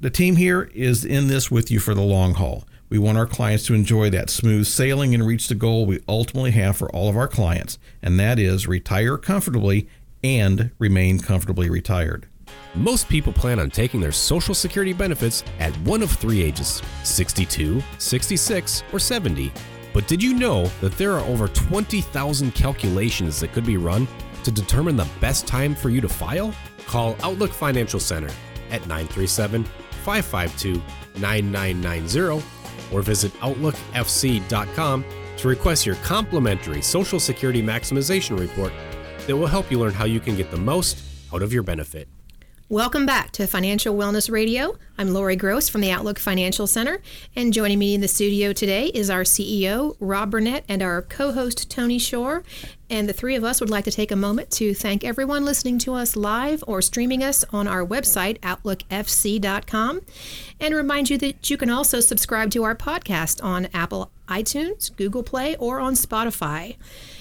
The 0.00 0.10
team 0.10 0.36
here 0.36 0.70
is 0.74 1.04
in 1.04 1.26
this 1.26 1.50
with 1.50 1.72
you 1.72 1.80
for 1.80 1.92
the 1.92 2.02
long 2.02 2.34
haul. 2.34 2.62
We 2.88 2.98
want 2.98 3.18
our 3.18 3.26
clients 3.26 3.66
to 3.66 3.74
enjoy 3.74 4.10
that 4.10 4.30
smooth 4.30 4.68
sailing 4.68 5.12
and 5.12 5.26
reach 5.26 5.48
the 5.48 5.56
goal 5.56 5.86
we 5.86 5.98
ultimately 6.08 6.52
have 6.52 6.76
for 6.76 6.88
all 6.90 7.08
of 7.08 7.16
our 7.16 7.26
clients, 7.26 7.80
and 8.00 8.18
that 8.20 8.38
is 8.38 8.68
retire 8.68 9.18
comfortably 9.18 9.88
and 10.22 10.70
remain 10.78 11.18
comfortably 11.18 11.68
retired. 11.68 12.28
Most 12.76 13.08
people 13.08 13.32
plan 13.32 13.58
on 13.58 13.70
taking 13.70 14.00
their 14.00 14.12
Social 14.12 14.54
Security 14.54 14.92
benefits 14.92 15.42
at 15.58 15.74
one 15.78 16.04
of 16.04 16.12
three 16.12 16.44
ages 16.44 16.80
62, 17.02 17.82
66, 17.98 18.84
or 18.92 19.00
70. 19.00 19.52
But 19.92 20.06
did 20.06 20.22
you 20.22 20.32
know 20.32 20.66
that 20.80 20.96
there 20.96 21.14
are 21.14 21.26
over 21.26 21.48
20,000 21.48 22.54
calculations 22.54 23.40
that 23.40 23.52
could 23.52 23.66
be 23.66 23.76
run 23.76 24.06
to 24.44 24.52
determine 24.52 24.96
the 24.96 25.08
best 25.20 25.48
time 25.48 25.74
for 25.74 25.90
you 25.90 26.00
to 26.00 26.08
file? 26.08 26.54
Call 26.86 27.16
Outlook 27.24 27.50
Financial 27.50 27.98
Center 27.98 28.30
at 28.70 28.82
937 28.82 29.66
552 30.08 30.82
9990 31.20 32.42
or 32.94 33.02
visit 33.02 33.30
OutlookFC.com 33.40 35.04
to 35.36 35.48
request 35.48 35.84
your 35.84 35.96
complimentary 35.96 36.80
Social 36.80 37.20
Security 37.20 37.62
Maximization 37.62 38.38
Report 38.38 38.72
that 39.26 39.36
will 39.36 39.46
help 39.46 39.70
you 39.70 39.78
learn 39.78 39.92
how 39.92 40.06
you 40.06 40.18
can 40.18 40.34
get 40.34 40.50
the 40.50 40.56
most 40.56 41.04
out 41.34 41.42
of 41.42 41.52
your 41.52 41.62
benefit. 41.62 42.08
Welcome 42.70 43.06
back 43.06 43.30
to 43.30 43.46
Financial 43.46 43.96
Wellness 43.96 44.30
Radio. 44.30 44.76
I'm 44.98 45.14
Lori 45.14 45.36
Gross 45.36 45.70
from 45.70 45.80
the 45.80 45.90
Outlook 45.90 46.18
Financial 46.18 46.66
Center, 46.66 47.00
and 47.34 47.50
joining 47.50 47.78
me 47.78 47.94
in 47.94 48.02
the 48.02 48.08
studio 48.08 48.52
today 48.52 48.88
is 48.88 49.08
our 49.08 49.22
CEO, 49.22 49.96
Rob 50.00 50.30
Burnett, 50.32 50.66
and 50.68 50.82
our 50.82 51.00
co 51.00 51.32
host, 51.32 51.70
Tony 51.70 51.98
Shore. 51.98 52.42
And 52.90 53.08
the 53.08 53.14
three 53.14 53.34
of 53.36 53.42
us 53.42 53.60
would 53.60 53.70
like 53.70 53.86
to 53.86 53.90
take 53.90 54.10
a 54.10 54.16
moment 54.16 54.50
to 54.50 54.74
thank 54.74 55.02
everyone 55.02 55.46
listening 55.46 55.78
to 55.78 55.94
us 55.94 56.14
live 56.14 56.62
or 56.66 56.82
streaming 56.82 57.24
us 57.24 57.42
on 57.54 57.66
our 57.66 57.86
website, 57.86 58.38
OutlookFC.com, 58.40 60.02
and 60.60 60.74
remind 60.74 61.08
you 61.08 61.16
that 61.16 61.48
you 61.48 61.56
can 61.56 61.70
also 61.70 62.00
subscribe 62.00 62.50
to 62.50 62.64
our 62.64 62.74
podcast 62.74 63.42
on 63.42 63.68
Apple 63.72 64.10
iTunes, 64.28 64.94
Google 64.94 65.22
Play, 65.22 65.56
or 65.56 65.80
on 65.80 65.94
Spotify. 65.94 66.76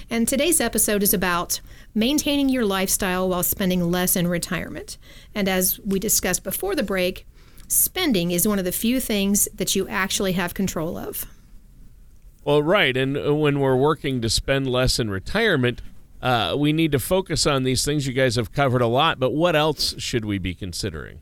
And 0.10 0.26
today's 0.26 0.62
episode 0.62 1.04
is 1.04 1.14
about 1.14 1.60
maintaining 1.94 2.48
your 2.48 2.66
lifestyle 2.66 3.28
while 3.28 3.44
spending 3.44 3.92
less 3.92 4.16
in 4.16 4.28
retirement. 4.28 4.98
And 5.36 5.50
as 5.50 5.80
we 5.82 6.00
discussed 6.00 6.44
before 6.44 6.76
the 6.76 6.84
break, 6.84 7.26
spending 7.68 8.32
is 8.32 8.48
one 8.48 8.58
of 8.58 8.64
the 8.64 8.72
few 8.72 9.02
things 9.02 9.50
that 9.54 9.76
you 9.76 9.86
actually 9.90 10.32
have 10.34 10.54
control 10.54 10.98
of. 10.98 11.26
Well, 12.46 12.64
right. 12.64 12.96
And 12.96 13.18
uh, 13.18 13.36
when 13.36 13.60
we're 13.60 13.76
working 13.76 14.22
to 14.22 14.30
spend 14.30 14.72
less 14.72 14.98
in 14.98 15.10
retirement, 15.10 15.82
uh, 16.22 16.56
we 16.58 16.72
need 16.72 16.94
to 16.94 17.00
focus 17.00 17.46
on 17.46 17.64
these 17.64 17.84
things. 17.84 18.08
You 18.08 18.14
guys 18.14 18.38
have 18.38 18.54
covered 18.54 18.82
a 18.82 18.88
lot, 18.88 19.20
but 19.20 19.32
what 19.32 19.58
else 19.58 19.94
should 20.02 20.24
we 20.24 20.38
be 20.38 20.54
considering? 20.54 21.20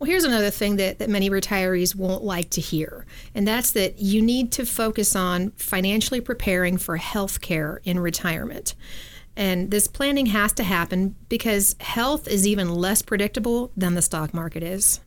Well, 0.00 0.08
here's 0.08 0.24
another 0.24 0.48
thing 0.48 0.76
that, 0.76 0.98
that 0.98 1.10
many 1.10 1.28
retirees 1.28 1.94
won't 1.94 2.24
like 2.24 2.48
to 2.50 2.60
hear, 2.62 3.04
and 3.34 3.46
that's 3.46 3.72
that 3.72 3.98
you 3.98 4.22
need 4.22 4.50
to 4.52 4.64
focus 4.64 5.14
on 5.14 5.50
financially 5.52 6.22
preparing 6.22 6.78
for 6.78 6.96
health 6.96 7.42
care 7.42 7.82
in 7.84 8.00
retirement. 8.00 8.74
And 9.36 9.70
this 9.70 9.86
planning 9.86 10.24
has 10.26 10.52
to 10.54 10.62
happen 10.62 11.16
because 11.28 11.76
health 11.80 12.26
is 12.28 12.46
even 12.46 12.74
less 12.74 13.02
predictable 13.02 13.72
than 13.76 13.94
the 13.94 14.00
stock 14.00 14.32
market 14.32 14.62
is. 14.62 15.00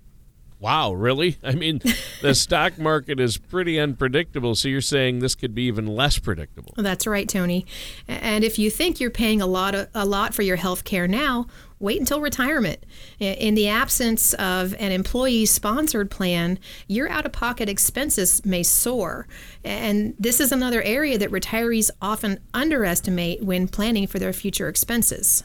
Wow, 0.64 0.94
really? 0.94 1.38
I 1.44 1.56
mean, 1.56 1.82
the 2.22 2.34
stock 2.36 2.80
market 2.80 3.20
is 3.20 3.38
pretty 3.38 3.78
unpredictable. 3.78 4.56
So 4.56 4.70
you're 4.70 4.80
saying 4.80 5.20
this 5.20 5.36
could 5.36 5.54
be 5.54 5.64
even 5.64 5.88
less 5.88 6.20
predictable? 6.20 6.74
That's 6.78 7.06
right, 7.06 7.28
Tony. 7.28 7.66
And 8.08 8.46
if 8.46 8.58
you 8.58 8.70
think 8.70 9.02
you're 9.02 9.10
paying 9.10 9.42
a 9.42 9.46
lot 9.46 9.76
of, 9.76 9.90
a 9.94 10.06
lot 10.06 10.34
for 10.34 10.42
your 10.42 10.56
health 10.56 10.86
care 10.86 11.06
now, 11.06 11.48
wait 11.84 12.00
until 12.00 12.22
retirement. 12.22 12.84
In 13.20 13.56
the 13.56 13.68
absence 13.68 14.34
of 14.36 14.74
an 14.80 14.94
employee 14.94 15.46
sponsored 15.46 16.10
plan, 16.10 16.58
your 16.88 17.10
out 17.10 17.26
of 17.26 17.34
pocket 17.34 17.68
expenses 17.68 18.44
may 18.46 18.64
soar. 18.64 19.28
And 19.66 20.16
this 20.18 20.40
is 20.40 20.54
another 20.54 20.82
area 20.82 21.18
that 21.18 21.30
retirees 21.30 21.92
often 22.02 22.40
underestimate 22.54 23.44
when 23.44 23.68
planning 23.68 24.08
for 24.08 24.18
their 24.18 24.32
future 24.32 24.70
expenses. 24.70 25.44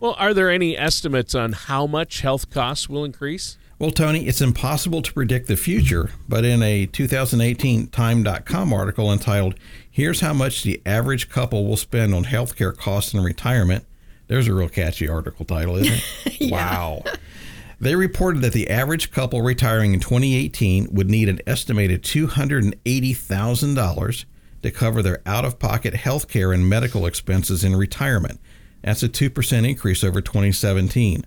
Well, 0.00 0.16
are 0.18 0.34
there 0.34 0.50
any 0.50 0.76
estimates 0.76 1.34
on 1.34 1.52
how 1.52 1.86
much 1.86 2.20
health 2.22 2.50
costs 2.50 2.88
will 2.88 3.04
increase? 3.04 3.56
Well, 3.78 3.92
Tony, 3.92 4.26
it's 4.26 4.40
impossible 4.40 5.02
to 5.02 5.12
predict 5.12 5.46
the 5.46 5.56
future, 5.56 6.10
but 6.28 6.44
in 6.44 6.62
a 6.62 6.86
2018 6.86 7.88
Time.com 7.88 8.72
article 8.72 9.12
entitled, 9.12 9.54
Here's 9.88 10.20
How 10.20 10.32
Much 10.32 10.64
the 10.64 10.82
Average 10.84 11.28
Couple 11.28 11.66
Will 11.66 11.76
Spend 11.76 12.14
on 12.14 12.24
Healthcare 12.24 12.76
Costs 12.76 13.14
in 13.14 13.20
Retirement, 13.20 13.84
there's 14.34 14.48
a 14.48 14.54
real 14.54 14.68
catchy 14.68 15.08
article 15.08 15.44
title, 15.44 15.76
isn't 15.76 15.94
it? 15.94 16.40
yeah. 16.40 16.50
Wow. 16.50 17.04
They 17.80 17.94
reported 17.94 18.42
that 18.42 18.52
the 18.52 18.68
average 18.68 19.12
couple 19.12 19.42
retiring 19.42 19.94
in 19.94 20.00
2018 20.00 20.88
would 20.90 21.08
need 21.08 21.28
an 21.28 21.38
estimated 21.46 22.02
$280,000 22.02 24.24
to 24.62 24.70
cover 24.72 25.02
their 25.02 25.22
out 25.24 25.44
of 25.44 25.60
pocket 25.60 25.94
health 25.94 26.26
care 26.26 26.52
and 26.52 26.68
medical 26.68 27.06
expenses 27.06 27.62
in 27.62 27.76
retirement. 27.76 28.40
That's 28.82 29.04
a 29.04 29.08
2% 29.08 29.68
increase 29.68 30.02
over 30.02 30.20
2017 30.20 31.24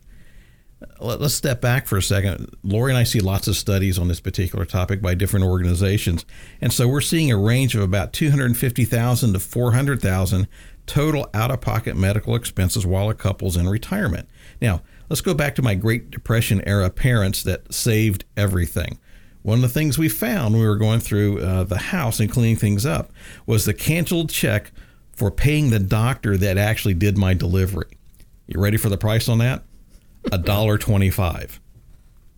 let's 1.00 1.34
step 1.34 1.62
back 1.62 1.88
for 1.88 1.98
a 1.98 2.04
second. 2.04 2.56
Lori 2.64 2.92
and 2.92 2.98
I 2.98 3.04
see 3.04 3.20
lots 3.20 3.48
of 3.48 3.56
studies 3.56 3.98
on 3.98 4.08
this 4.08 4.20
particular 4.20 4.66
topic 4.66 5.02
by 5.02 5.16
different 5.16 5.46
organizations, 5.46 6.26
and 6.62 6.72
so 6.72 6.88
we're 6.88 7.02
seeing 7.02 7.32
a 7.32 7.38
range 7.38 7.76
of 7.76 7.82
about 7.82 8.14
250,000 8.14 9.34
to 9.34 9.40
400,000 9.40 10.48
total 10.88 11.30
out-of-pocket 11.34 11.96
medical 11.96 12.36
expenses 12.36 12.86
while 12.86 13.10
a 13.10 13.14
couple's 13.14 13.56
in 13.56 13.70
retirement. 13.70 14.28
Now, 14.60 14.82
let's 15.10 15.22
go 15.22 15.36
back 15.36 15.54
to 15.56 15.62
my 15.62 15.76
Great 15.76 16.10
Depression 16.10 16.68
era 16.68 16.90
parents 16.90 17.44
that 17.44 17.72
saved 17.72 18.26
everything. 18.36 18.98
One 19.44 19.60
of 19.60 19.62
the 19.62 19.70
things 19.70 19.98
we 19.98 20.10
found 20.10 20.54
when 20.54 20.62
we 20.62 20.68
were 20.68 20.76
going 20.76 21.00
through 21.00 21.40
uh, 21.42 21.64
the 21.64 21.78
house 21.78 22.20
and 22.20 22.32
cleaning 22.32 22.56
things 22.56 22.86
up 22.86 23.12
was 23.46 23.66
the 23.66 23.74
canceled 23.74 24.30
check 24.30 24.72
for 25.14 25.30
paying 25.30 25.70
the 25.70 25.80
doctor 25.80 26.36
that 26.38 26.58
actually 26.58 26.96
did 26.96 27.18
my 27.18 27.34
delivery. 27.34 27.98
You 28.48 28.60
ready 28.60 28.78
for 28.78 28.90
the 28.90 28.98
price 28.98 29.30
on 29.30 29.38
that? 29.38 29.64
a 30.32 30.38
dollar 30.38 30.78
twenty-five. 30.78 31.60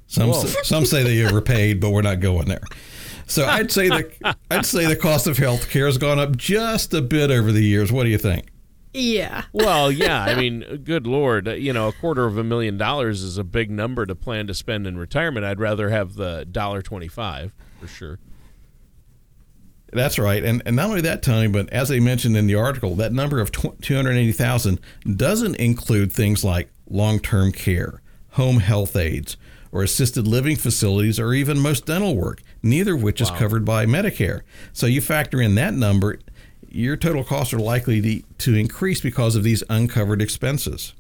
Some 0.08 0.34
some 0.34 0.86
say 0.86 1.04
they 1.04 1.24
overpaid, 1.26 1.80
but 1.80 1.92
we're 1.92 2.02
not 2.02 2.20
going 2.20 2.48
there. 2.48 2.64
So 3.30 3.46
I'd 3.46 3.72
say 3.72 3.88
the 3.88 4.36
I'd 4.52 4.66
say 4.66 4.86
the 4.86 4.96
cost 4.96 5.28
of 5.28 5.38
health 5.38 5.70
care 5.70 5.86
has 5.86 5.98
gone 5.98 6.20
up 6.20 6.36
just 6.36 6.94
a 6.94 7.02
bit 7.02 7.32
over 7.32 7.52
the 7.52 7.64
years. 7.64 7.92
What 7.92 8.04
do 8.04 8.10
you 8.10 8.18
think? 8.18 8.48
Yeah. 8.92 9.44
Well, 9.54 9.92
yeah. 9.92 10.24
I 10.24 10.34
mean, 10.34 10.82
good 10.84 11.06
lord, 11.06 11.48
you 11.48 11.72
know, 11.72 11.88
a 11.88 11.94
quarter 11.94 12.26
of 12.26 12.40
a 12.40 12.44
million 12.44 12.76
dollars 12.76 13.22
is 13.22 13.38
a 13.38 13.44
big 13.44 13.70
number 13.70 14.08
to 14.08 14.16
plan 14.16 14.48
to 14.48 14.56
spend 14.56 14.88
in 14.88 14.98
retirement. 14.98 15.46
I'd 15.46 15.60
rather 15.60 15.90
have 15.90 16.16
the 16.16 16.46
dollar 16.52 16.82
twenty-five 16.82 17.54
for 17.80 17.88
sure. 17.88 18.20
That's 19.94 20.18
right, 20.20 20.44
and 20.44 20.64
and 20.66 20.76
not 20.76 20.90
only 20.90 21.02
that, 21.02 21.22
Tony, 21.22 21.48
but 21.48 21.70
as 21.70 21.92
I 21.92 22.00
mentioned 22.00 22.36
in 22.36 22.48
the 22.48 22.56
article, 22.56 22.96
that 22.96 23.14
number 23.14 23.40
of 23.40 23.52
two 23.52 23.96
hundred 23.96 24.18
eighty 24.18 24.32
thousand 24.32 24.80
doesn't 25.16 25.56
include 25.56 26.12
things 26.12 26.44
like 26.44 26.70
long 26.90 27.20
term 27.20 27.52
care, 27.52 28.02
home 28.32 28.60
health 28.60 28.96
aides, 28.96 29.38
or 29.72 29.84
assisted 29.84 30.28
living 30.28 30.56
facilities, 30.56 31.20
or 31.20 31.34
even 31.34 31.60
most 31.60 31.86
dental 31.86 32.16
work, 32.16 32.42
neither 32.64 32.96
of 32.96 33.04
which 33.04 33.22
wow. 33.22 33.26
is 33.26 33.32
covered 33.32 33.66
by 33.66 33.86
Medicare. 33.86 34.42
So 34.74 34.86
you 34.86 35.02
factor 35.02 35.42
in 35.42 35.56
that 35.56 35.74
number, 35.74 36.20
your 36.70 36.98
total 36.98 37.24
costs 37.24 37.54
are 37.54 37.60
likely 37.60 38.02
to, 38.02 38.22
to 38.40 38.56
increase 38.56 39.02
because 39.02 39.36
of 39.36 39.44
these 39.44 39.64
uncovered 39.70 40.22
expenses. 40.22 40.94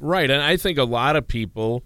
Right. 0.00 0.30
And 0.30 0.42
I 0.42 0.56
think 0.56 0.78
a 0.78 0.84
lot 0.84 1.16
of 1.16 1.26
people, 1.28 1.82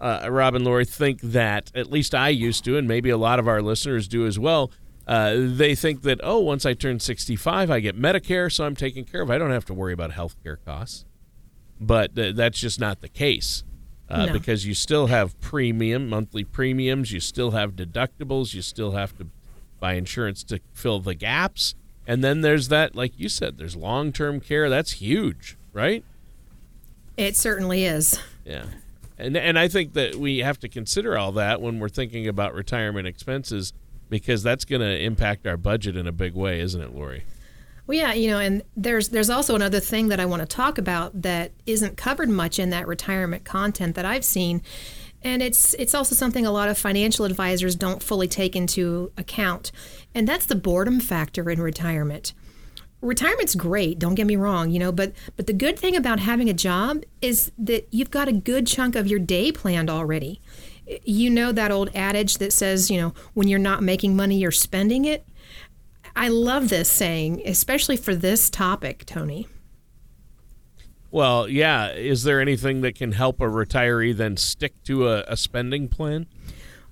uh, 0.00 0.28
Rob 0.30 0.54
and 0.54 0.64
Lori, 0.64 0.84
think 0.84 1.20
that, 1.20 1.70
at 1.74 1.90
least 1.90 2.14
I 2.14 2.28
used 2.28 2.64
to, 2.64 2.76
and 2.76 2.86
maybe 2.86 3.10
a 3.10 3.16
lot 3.16 3.38
of 3.38 3.48
our 3.48 3.60
listeners 3.60 4.08
do 4.08 4.26
as 4.26 4.38
well. 4.38 4.70
Uh, 5.06 5.34
they 5.36 5.74
think 5.74 6.02
that, 6.02 6.20
oh, 6.22 6.40
once 6.40 6.66
I 6.66 6.74
turn 6.74 6.98
65, 6.98 7.70
I 7.70 7.80
get 7.80 7.96
Medicare, 7.96 8.50
so 8.50 8.64
I'm 8.64 8.74
taken 8.74 9.04
care 9.04 9.22
of. 9.22 9.30
I 9.30 9.38
don't 9.38 9.52
have 9.52 9.64
to 9.66 9.74
worry 9.74 9.92
about 9.92 10.12
health 10.12 10.36
care 10.42 10.56
costs. 10.56 11.04
but 11.80 12.14
th- 12.14 12.34
that's 12.34 12.58
just 12.58 12.80
not 12.80 13.00
the 13.00 13.08
case. 13.08 13.62
Uh, 14.08 14.26
No. 14.26 14.32
Because 14.32 14.64
you 14.66 14.74
still 14.74 15.08
have 15.08 15.38
premium 15.40 16.08
monthly 16.08 16.44
premiums, 16.44 17.12
you 17.12 17.20
still 17.20 17.50
have 17.52 17.72
deductibles, 17.72 18.54
you 18.54 18.62
still 18.62 18.92
have 18.92 19.16
to 19.18 19.26
buy 19.80 19.94
insurance 19.94 20.42
to 20.44 20.60
fill 20.72 21.00
the 21.00 21.14
gaps, 21.14 21.74
and 22.06 22.22
then 22.22 22.40
there's 22.40 22.68
that, 22.68 22.94
like 22.94 23.18
you 23.18 23.28
said, 23.28 23.58
there's 23.58 23.74
long 23.76 24.12
term 24.12 24.40
care. 24.40 24.70
That's 24.70 24.92
huge, 24.92 25.56
right? 25.72 26.04
It 27.16 27.36
certainly 27.36 27.84
is. 27.84 28.20
Yeah. 28.44 28.66
And 29.18 29.36
and 29.36 29.58
I 29.58 29.66
think 29.68 29.94
that 29.94 30.16
we 30.16 30.38
have 30.38 30.58
to 30.60 30.68
consider 30.68 31.16
all 31.18 31.32
that 31.32 31.60
when 31.60 31.80
we're 31.80 31.88
thinking 31.88 32.28
about 32.28 32.54
retirement 32.54 33.06
expenses 33.08 33.72
because 34.08 34.42
that's 34.42 34.64
going 34.64 34.82
to 34.82 35.02
impact 35.02 35.46
our 35.46 35.56
budget 35.56 35.96
in 35.96 36.06
a 36.06 36.12
big 36.12 36.34
way, 36.34 36.60
isn't 36.60 36.80
it, 36.80 36.94
Lori? 36.94 37.24
Well, 37.86 37.96
yeah, 37.96 38.14
you 38.14 38.28
know, 38.28 38.40
and 38.40 38.62
there's 38.76 39.10
there's 39.10 39.30
also 39.30 39.54
another 39.54 39.78
thing 39.80 40.08
that 40.08 40.18
I 40.18 40.26
want 40.26 40.40
to 40.40 40.46
talk 40.46 40.76
about 40.78 41.22
that 41.22 41.52
isn't 41.66 41.96
covered 41.96 42.28
much 42.28 42.58
in 42.58 42.70
that 42.70 42.88
retirement 42.88 43.44
content 43.44 43.94
that 43.94 44.04
I've 44.04 44.24
seen, 44.24 44.62
and 45.22 45.40
it's 45.40 45.74
it's 45.74 45.94
also 45.94 46.14
something 46.14 46.44
a 46.44 46.50
lot 46.50 46.68
of 46.68 46.76
financial 46.76 47.24
advisors 47.24 47.76
don't 47.76 48.02
fully 48.02 48.26
take 48.26 48.56
into 48.56 49.12
account, 49.16 49.70
and 50.14 50.26
that's 50.26 50.46
the 50.46 50.56
boredom 50.56 50.98
factor 50.98 51.48
in 51.48 51.60
retirement. 51.60 52.32
Retirement's 53.02 53.54
great, 53.54 54.00
don't 54.00 54.16
get 54.16 54.26
me 54.26 54.34
wrong, 54.34 54.70
you 54.70 54.80
know, 54.80 54.90
but 54.90 55.12
but 55.36 55.46
the 55.46 55.52
good 55.52 55.78
thing 55.78 55.94
about 55.94 56.18
having 56.18 56.50
a 56.50 56.54
job 56.54 57.04
is 57.22 57.52
that 57.56 57.86
you've 57.92 58.10
got 58.10 58.26
a 58.26 58.32
good 58.32 58.66
chunk 58.66 58.96
of 58.96 59.06
your 59.06 59.20
day 59.20 59.52
planned 59.52 59.90
already. 59.90 60.40
You 61.04 61.30
know 61.30 61.52
that 61.52 61.70
old 61.70 61.90
adage 61.94 62.38
that 62.38 62.52
says, 62.52 62.90
you 62.90 63.00
know, 63.00 63.14
when 63.34 63.46
you're 63.46 63.58
not 63.60 63.82
making 63.82 64.16
money, 64.16 64.38
you're 64.38 64.50
spending 64.50 65.04
it. 65.04 65.24
I 66.16 66.28
love 66.28 66.70
this 66.70 66.90
saying, 66.90 67.42
especially 67.44 67.98
for 67.98 68.14
this 68.14 68.48
topic, 68.48 69.04
Tony. 69.04 69.46
Well, 71.10 71.46
yeah. 71.48 71.92
Is 71.92 72.24
there 72.24 72.40
anything 72.40 72.80
that 72.80 72.94
can 72.94 73.12
help 73.12 73.40
a 73.40 73.44
retiree 73.44 74.16
then 74.16 74.36
stick 74.36 74.82
to 74.84 75.08
a, 75.08 75.24
a 75.28 75.36
spending 75.36 75.88
plan? 75.88 76.26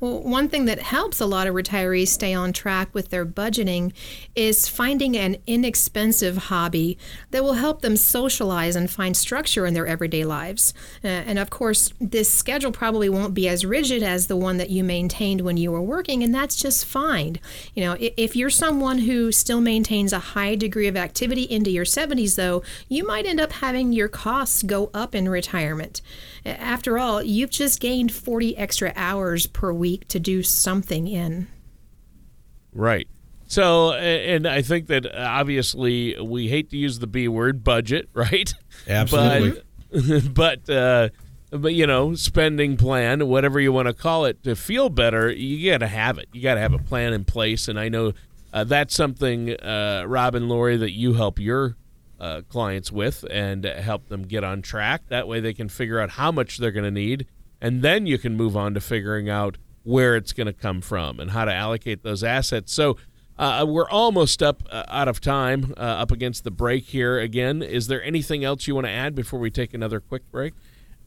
One 0.05 0.51
thing 0.51 0.67
that 0.67 0.81
helps 0.81 1.19
a 1.19 1.27
lot 1.27 1.47
of 1.47 1.55
retirees 1.55 2.09
stay 2.09 2.35
on 2.35 2.53
track 2.53 2.95
with 2.95 3.09
their 3.09 3.25
budgeting 3.25 3.93
is 4.35 4.69
finding 4.69 5.17
an 5.17 5.39
inexpensive 5.47 6.37
hobby 6.37 6.99
that 7.31 7.43
will 7.43 7.55
help 7.55 7.81
them 7.81 7.97
socialize 7.97 8.77
and 8.77 8.91
find 8.91 9.17
structure 9.17 9.65
in 9.65 9.73
their 9.73 9.87
everyday 9.87 10.25
lives. 10.25 10.75
Uh, 11.03 11.09
and 11.09 11.39
of 11.39 11.49
course, 11.49 11.93
this 12.01 12.33
schedule 12.33 12.71
probably 12.71 13.09
won't 13.09 13.33
be 13.33 13.49
as 13.49 13.65
rigid 13.65 14.03
as 14.03 14.27
the 14.27 14.37
one 14.37 14.59
that 14.59 14.69
you 14.69 14.85
maintained 14.85 15.41
when 15.41 15.57
you 15.57 15.73
were 15.73 15.81
working, 15.81 16.23
and 16.23 16.35
that's 16.35 16.57
just 16.57 16.85
fine. 16.85 17.39
You 17.75 17.85
know, 17.85 17.97
if 17.99 18.37
you're 18.37 18.51
someone 18.51 18.99
who 18.99 19.33
still 19.33 19.63
maintains 19.63 20.13
a 20.13 20.19
high 20.19 20.55
degree 20.55 20.87
of 20.87 20.97
activity 20.97 21.45
into 21.45 21.71
your 21.71 21.87
70s, 21.87 22.37
though, 22.37 22.63
you 22.89 23.07
might 23.07 23.25
end 23.25 23.41
up 23.41 23.53
having 23.53 23.93
your 23.95 24.09
costs 24.09 24.63
go 24.63 24.91
up 24.93 25.15
in 25.15 25.31
retirement. 25.31 26.03
After 26.47 26.99
all, 26.99 27.23
you've 27.23 27.51
just 27.51 27.81
gained 27.81 28.13
40 28.13 28.57
extra 28.57 28.93
hours 28.97 29.47
per 29.47 29.73
week 29.73 30.07
to 30.09 30.21
do 30.21 30.43
something 30.43 31.09
in. 31.09 31.47
Right. 32.73 33.09
So, 33.47 33.93
and 33.93 34.47
I 34.47 34.63
think 34.63 34.89
that 34.89 35.07
uh, 35.07 35.19
obviously 35.19 36.21
we 36.21 36.49
hate 36.49 36.71
to 36.71 36.77
use 36.77 36.99
the 36.99 37.07
B 37.07 37.29
word, 37.29 37.63
budget, 37.65 38.09
right? 38.15 38.53
Absolutely. 38.89 39.63
But, 39.91 40.35
but, 40.67 40.71
uh, 40.71 41.09
but 41.51 41.73
you 41.73 41.87
know, 41.87 42.15
spending 42.15 42.77
plan, 42.77 43.27
whatever 43.29 43.61
you 43.61 43.73
want 43.73 43.89
to 43.89 43.95
call 43.95 44.25
it, 44.25 44.43
to 44.43 44.57
feel 44.57 44.89
better, 44.89 45.31
you 45.31 45.71
got 45.71 45.79
to 45.79 45.87
have 45.87 46.19
it. 46.19 46.29
You 46.33 46.43
got 46.43 46.55
to 46.55 46.61
have 46.61 46.75
a 46.75 46.79
plan 46.79 47.13
in 47.13 47.25
place. 47.25 47.69
And 47.69 47.79
I 47.79 47.89
know 47.89 48.13
uh, 48.53 48.65
that's 48.65 48.95
something, 48.95 49.51
uh, 49.51 50.05
Rob 50.07 50.35
and 50.35 50.49
Lori, 50.49 50.77
that 50.77 50.93
you 50.93 51.15
help 51.15 51.39
your 51.39 51.77
uh, 52.21 52.43
clients 52.49 52.93
with 52.93 53.25
and 53.31 53.65
help 53.65 54.09
them 54.09 54.23
get 54.23 54.45
on 54.45 54.63
track. 54.63 55.03
That 55.09 55.29
way 55.29 55.41
they 55.41 55.55
can 55.55 55.69
figure 55.69 56.01
out 56.01 56.11
how 56.11 56.31
much 56.33 56.59
they're 56.59 56.73
going 56.73 56.85
to 56.85 56.91
need. 56.91 57.27
And 57.61 57.83
then 57.83 58.07
you 58.07 58.19
can 58.19 58.37
move 58.37 58.57
on 58.57 58.75
to 58.75 58.81
figuring 58.81 59.29
out 59.29 59.57
where 59.83 60.17
it's 60.17 60.33
going 60.33 60.47
to 60.47 60.53
come 60.53 60.81
from 60.81 61.21
and 61.21 61.31
how 61.31 61.45
to 61.45 61.53
allocate 61.53 62.03
those 62.03 62.25
assets. 62.25 62.73
So 62.73 62.97
uh, 63.39 63.65
we're 63.69 63.89
almost 63.89 64.43
up 64.43 64.63
uh, 64.71 64.85
out 64.89 65.09
of 65.09 65.21
time, 65.21 65.75
uh, 65.77 65.81
up 65.81 66.11
against 66.11 66.45
the 66.45 66.51
break 66.51 66.85
here 66.85 67.19
again. 67.19 67.63
Is 67.63 67.87
there 67.87 68.03
anything 68.03 68.45
else 68.45 68.67
you 68.67 68.75
want 68.75 68.87
to 68.87 68.93
add 68.93 69.15
before 69.15 69.41
we 69.41 69.51
take 69.51 69.75
another 69.75 70.01
quick 70.01 70.31
break? 70.31 70.55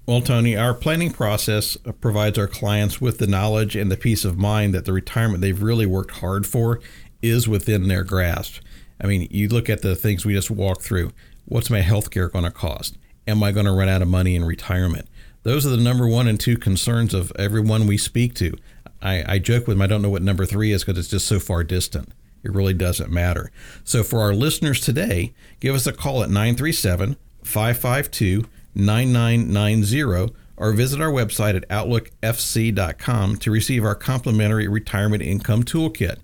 Well, 0.06 0.22
Tony, 0.22 0.56
our 0.56 0.74
planning 0.74 1.12
process 1.12 1.78
uh, 1.86 1.92
provides 1.92 2.38
our 2.38 2.48
clients 2.48 3.02
with 3.02 3.18
the 3.18 3.28
knowledge 3.28 3.76
and 3.76 3.92
the 3.92 3.98
peace 3.98 4.24
of 4.24 4.38
mind 4.38 4.74
that 4.74 4.86
the 4.86 4.94
retirement 4.94 5.42
they've 5.42 5.62
really 5.62 5.86
worked 5.86 6.12
hard 6.12 6.46
for 6.46 6.80
is 7.22 7.48
within 7.48 7.88
their 7.88 8.04
grasp. 8.04 8.62
I 9.02 9.08
mean, 9.08 9.28
you 9.32 9.48
look 9.48 9.70
at 9.70 9.82
the 9.82 9.96
things 9.96 10.26
we 10.26 10.34
just 10.34 10.52
walked 10.52 10.82
through. 10.82 11.12
What's 11.46 11.70
my 11.70 11.82
health 11.82 12.10
care 12.12 12.30
going 12.30 12.46
to 12.46 12.52
cost? 12.52 12.98
Am 13.28 13.44
I 13.44 13.52
going 13.52 13.66
to 13.66 13.72
run 13.72 13.90
out 13.90 14.02
of 14.02 14.08
money 14.08 14.36
in 14.36 14.46
retirement? 14.46 15.08
Those 15.44 15.66
are 15.66 15.70
the 15.70 15.78
number 15.78 16.08
one 16.08 16.28
and 16.28 16.40
two 16.40 16.58
concerns 16.58 17.14
of 17.14 17.32
everyone 17.38 17.88
we 17.88 17.98
speak 17.98 18.34
to. 18.36 18.54
I, 19.02 19.36
I 19.36 19.40
joke 19.40 19.68
with 19.68 19.78
them, 19.78 19.82
I 19.82 19.88
don't 19.88 20.02
know 20.02 20.10
what 20.10 20.22
number 20.24 20.46
three 20.46 20.72
is 20.72 20.84
because 20.84 21.00
it's 21.00 21.10
just 21.10 21.28
so 21.28 21.40
far 21.40 21.64
distant. 21.64 22.10
It 22.44 22.54
really 22.54 22.74
doesn't 22.74 23.12
matter. 23.12 23.52
So, 23.84 24.04
for 24.04 24.22
our 24.22 24.34
listeners 24.34 24.80
today, 24.80 25.34
give 25.60 25.76
us 25.76 25.88
a 25.88 25.94
call 25.94 26.24
at 26.24 26.30
937 26.30 27.18
552 27.44 28.46
9990 28.76 30.34
or 30.58 30.74
visit 30.74 31.02
our 31.02 31.12
website 31.12 31.56
at 31.56 31.68
outlookfc.com 31.70 33.38
to 33.38 33.52
receive 33.52 33.84
our 33.84 33.96
complimentary 33.96 34.68
retirement 34.68 35.24
income 35.24 35.64
toolkit. 35.64 36.18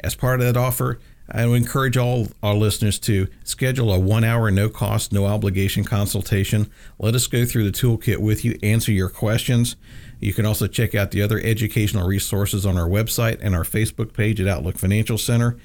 As 0.00 0.14
part 0.14 0.40
of 0.40 0.46
that 0.46 0.56
offer, 0.56 1.00
I 1.30 1.46
would 1.46 1.56
encourage 1.56 1.96
all 1.96 2.28
our 2.42 2.54
listeners 2.54 2.98
to 3.00 3.28
schedule 3.44 3.92
a 3.92 3.98
one 3.98 4.24
hour, 4.24 4.50
no 4.50 4.68
cost, 4.68 5.12
no 5.12 5.26
obligation 5.26 5.84
consultation. 5.84 6.70
Let 6.98 7.14
us 7.14 7.26
go 7.26 7.44
through 7.44 7.70
the 7.70 7.78
toolkit 7.78 8.18
with 8.18 8.44
you, 8.44 8.58
answer 8.62 8.92
your 8.92 9.10
questions. 9.10 9.76
You 10.20 10.32
can 10.32 10.46
also 10.46 10.66
check 10.66 10.94
out 10.94 11.10
the 11.10 11.22
other 11.22 11.38
educational 11.38 12.06
resources 12.06 12.64
on 12.64 12.78
our 12.78 12.88
website 12.88 13.38
and 13.42 13.54
our 13.54 13.64
Facebook 13.64 14.14
page 14.14 14.40
at 14.40 14.48
Outlook 14.48 14.78
Financial 14.78 15.18
Center. 15.18 15.58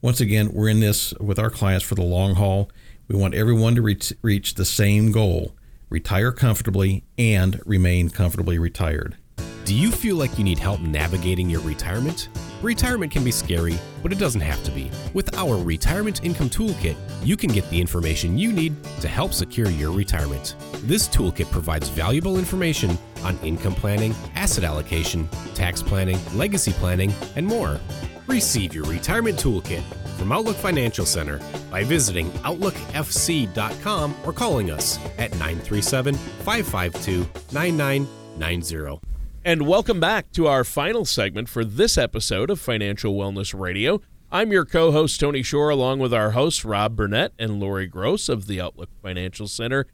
Once 0.00 0.20
again, 0.20 0.52
we're 0.52 0.68
in 0.68 0.80
this 0.80 1.12
with 1.20 1.38
our 1.38 1.50
clients 1.50 1.84
for 1.84 1.94
the 1.94 2.02
long 2.02 2.34
haul. 2.34 2.70
We 3.06 3.16
want 3.16 3.34
everyone 3.34 3.74
to 3.74 3.82
reach, 3.82 4.12
reach 4.22 4.54
the 4.54 4.64
same 4.64 5.12
goal 5.12 5.54
retire 5.90 6.30
comfortably 6.30 7.04
and 7.18 7.60
remain 7.66 8.08
comfortably 8.08 8.58
retired. 8.58 9.16
Do 9.64 9.74
you 9.74 9.90
feel 9.90 10.16
like 10.16 10.38
you 10.38 10.44
need 10.44 10.58
help 10.58 10.80
navigating 10.80 11.50
your 11.50 11.60
retirement? 11.60 12.28
Retirement 12.62 13.10
can 13.10 13.24
be 13.24 13.30
scary, 13.30 13.78
but 14.02 14.12
it 14.12 14.18
doesn't 14.18 14.42
have 14.42 14.62
to 14.64 14.70
be. 14.70 14.90
With 15.14 15.34
our 15.34 15.56
Retirement 15.56 16.22
Income 16.22 16.50
Toolkit, 16.50 16.94
you 17.24 17.34
can 17.34 17.50
get 17.50 17.68
the 17.70 17.80
information 17.80 18.36
you 18.36 18.52
need 18.52 18.76
to 19.00 19.08
help 19.08 19.32
secure 19.32 19.70
your 19.70 19.92
retirement. 19.92 20.56
This 20.82 21.08
toolkit 21.08 21.50
provides 21.50 21.88
valuable 21.88 22.38
information 22.38 22.98
on 23.24 23.38
income 23.38 23.74
planning, 23.74 24.14
asset 24.34 24.64
allocation, 24.64 25.26
tax 25.54 25.82
planning, 25.82 26.18
legacy 26.34 26.72
planning, 26.72 27.14
and 27.34 27.46
more. 27.46 27.80
Receive 28.26 28.74
your 28.74 28.84
retirement 28.84 29.38
toolkit 29.38 29.82
from 30.18 30.30
Outlook 30.30 30.56
Financial 30.56 31.06
Center 31.06 31.40
by 31.70 31.82
visiting 31.82 32.30
OutlookFC.com 32.42 34.14
or 34.26 34.34
calling 34.34 34.70
us 34.70 34.98
at 35.16 35.30
937 35.32 36.14
552 36.14 37.26
9990. 37.52 39.09
And 39.42 39.66
welcome 39.66 40.00
back 40.00 40.32
to 40.32 40.48
our 40.48 40.64
final 40.64 41.06
segment 41.06 41.48
for 41.48 41.64
this 41.64 41.96
episode 41.96 42.50
of 42.50 42.60
Financial 42.60 43.14
Wellness 43.14 43.58
Radio. 43.58 44.02
I'm 44.30 44.52
your 44.52 44.66
co 44.66 44.92
host, 44.92 45.18
Tony 45.18 45.42
Shore, 45.42 45.70
along 45.70 45.98
with 46.00 46.12
our 46.12 46.32
hosts, 46.32 46.62
Rob 46.62 46.94
Burnett 46.94 47.32
and 47.38 47.58
Lori 47.58 47.86
Gross 47.86 48.28
of 48.28 48.46
the 48.46 48.60
Outlook 48.60 48.90
Financial 49.00 49.48
Center. 49.48 49.86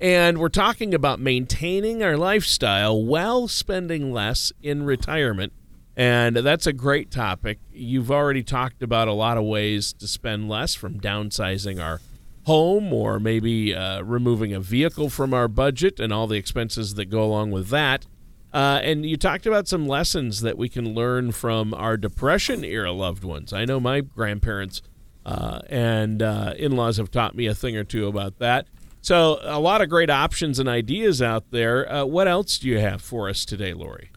And 0.00 0.38
we're 0.38 0.48
talking 0.48 0.94
about 0.94 1.20
maintaining 1.20 2.02
our 2.02 2.16
lifestyle 2.16 3.04
while 3.04 3.46
spending 3.46 4.10
less 4.10 4.54
in 4.62 4.84
retirement. 4.84 5.52
And 5.94 6.36
that's 6.36 6.66
a 6.66 6.72
great 6.72 7.10
topic. 7.10 7.58
You've 7.74 8.10
already 8.10 8.42
talked 8.42 8.82
about 8.82 9.06
a 9.06 9.12
lot 9.12 9.36
of 9.36 9.44
ways 9.44 9.92
to 9.92 10.08
spend 10.08 10.48
less 10.48 10.74
from 10.74 10.98
downsizing 10.98 11.78
our 11.78 12.00
home 12.46 12.90
or 12.90 13.20
maybe 13.20 13.74
uh, 13.74 14.00
removing 14.00 14.54
a 14.54 14.60
vehicle 14.60 15.10
from 15.10 15.34
our 15.34 15.46
budget 15.46 16.00
and 16.00 16.10
all 16.10 16.26
the 16.26 16.36
expenses 16.38 16.94
that 16.94 17.10
go 17.10 17.22
along 17.22 17.50
with 17.50 17.68
that. 17.68 18.06
Uh, 18.54 18.78
and 18.84 19.04
you 19.04 19.16
talked 19.16 19.46
about 19.46 19.66
some 19.66 19.88
lessons 19.88 20.40
that 20.42 20.56
we 20.56 20.68
can 20.68 20.94
learn 20.94 21.32
from 21.32 21.74
our 21.74 21.96
Depression 21.96 22.64
era 22.64 22.92
loved 22.92 23.24
ones. 23.24 23.52
I 23.52 23.64
know 23.64 23.80
my 23.80 24.00
grandparents 24.00 24.80
uh, 25.26 25.60
and 25.68 26.22
uh, 26.22 26.54
in 26.56 26.72
laws 26.76 26.98
have 26.98 27.10
taught 27.10 27.34
me 27.34 27.46
a 27.46 27.54
thing 27.54 27.76
or 27.76 27.82
two 27.82 28.06
about 28.06 28.38
that. 28.38 28.68
So, 29.00 29.40
a 29.42 29.58
lot 29.60 29.82
of 29.82 29.90
great 29.90 30.08
options 30.08 30.58
and 30.58 30.68
ideas 30.68 31.20
out 31.20 31.50
there. 31.50 31.92
Uh, 31.92 32.04
what 32.04 32.28
else 32.28 32.58
do 32.58 32.68
you 32.68 32.78
have 32.78 33.02
for 33.02 33.28
us 33.28 33.44
today, 33.44 33.74
Lori? 33.74 34.10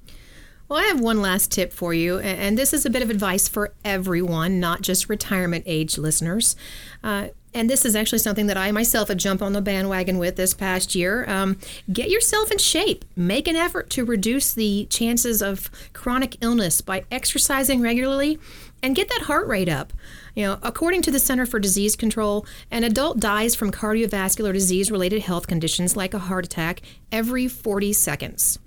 Well, 0.69 0.79
I 0.79 0.83
have 0.83 0.99
one 0.99 1.21
last 1.21 1.51
tip 1.51 1.73
for 1.73 1.93
you, 1.93 2.19
and 2.19 2.57
this 2.57 2.73
is 2.73 2.85
a 2.85 2.89
bit 2.89 3.01
of 3.01 3.09
advice 3.09 3.47
for 3.47 3.73
everyone, 3.83 4.59
not 4.59 4.81
just 4.81 5.09
retirement 5.09 5.63
age 5.65 5.97
listeners. 5.97 6.55
Uh, 7.03 7.29
and 7.57 7.69
this 7.69 7.85
is 7.85 7.95
actually 7.95 8.19
something 8.19 8.45
that 8.47 8.55
I 8.55 8.71
myself 8.71 9.07
had 9.07 9.17
jumped 9.17 9.41
on 9.41 9.53
the 9.53 9.61
bandwagon 9.61 10.19
with 10.19 10.35
this 10.35 10.53
past 10.53 10.93
year. 10.93 11.25
Um, 11.27 11.57
get 11.91 12.11
yourself 12.11 12.51
in 12.51 12.59
shape. 12.59 13.03
Make 13.15 13.47
an 13.47 13.55
effort 13.55 13.89
to 13.91 14.05
reduce 14.05 14.53
the 14.53 14.85
chances 14.91 15.41
of 15.41 15.71
chronic 15.91 16.37
illness 16.41 16.81
by 16.81 17.05
exercising 17.11 17.81
regularly 17.81 18.37
and 18.83 18.95
get 18.95 19.09
that 19.09 19.23
heart 19.23 19.47
rate 19.47 19.69
up. 19.69 19.91
You 20.35 20.45
know, 20.45 20.59
according 20.61 21.01
to 21.03 21.11
the 21.11 21.17
Center 21.17 21.47
for 21.47 21.57
Disease 21.57 21.95
Control, 21.95 22.45
an 22.69 22.83
adult 22.83 23.19
dies 23.19 23.55
from 23.55 23.71
cardiovascular 23.71 24.53
disease 24.53 24.91
related 24.91 25.23
health 25.23 25.47
conditions 25.47 25.97
like 25.97 26.13
a 26.13 26.19
heart 26.19 26.45
attack 26.45 26.81
every 27.11 27.47
40 27.47 27.91
seconds. 27.91 28.59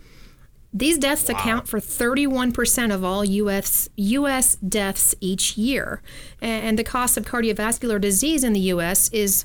These 0.73 0.99
deaths 0.99 1.29
wow. 1.29 1.37
account 1.37 1.69
for 1.69 1.81
31% 1.81 2.95
of 2.95 3.05
all 3.05 3.25
US, 3.25 3.89
US 3.97 4.57
deaths 4.57 5.15
each 5.21 5.57
year. 5.57 6.03
And 6.41 6.79
the 6.79 6.85
cost 6.85 7.17
of 7.17 7.25
cardiovascular 7.25 8.01
disease 8.01 8.45
in 8.45 8.53
the 8.53 8.61
US 8.61 9.09
is 9.09 9.45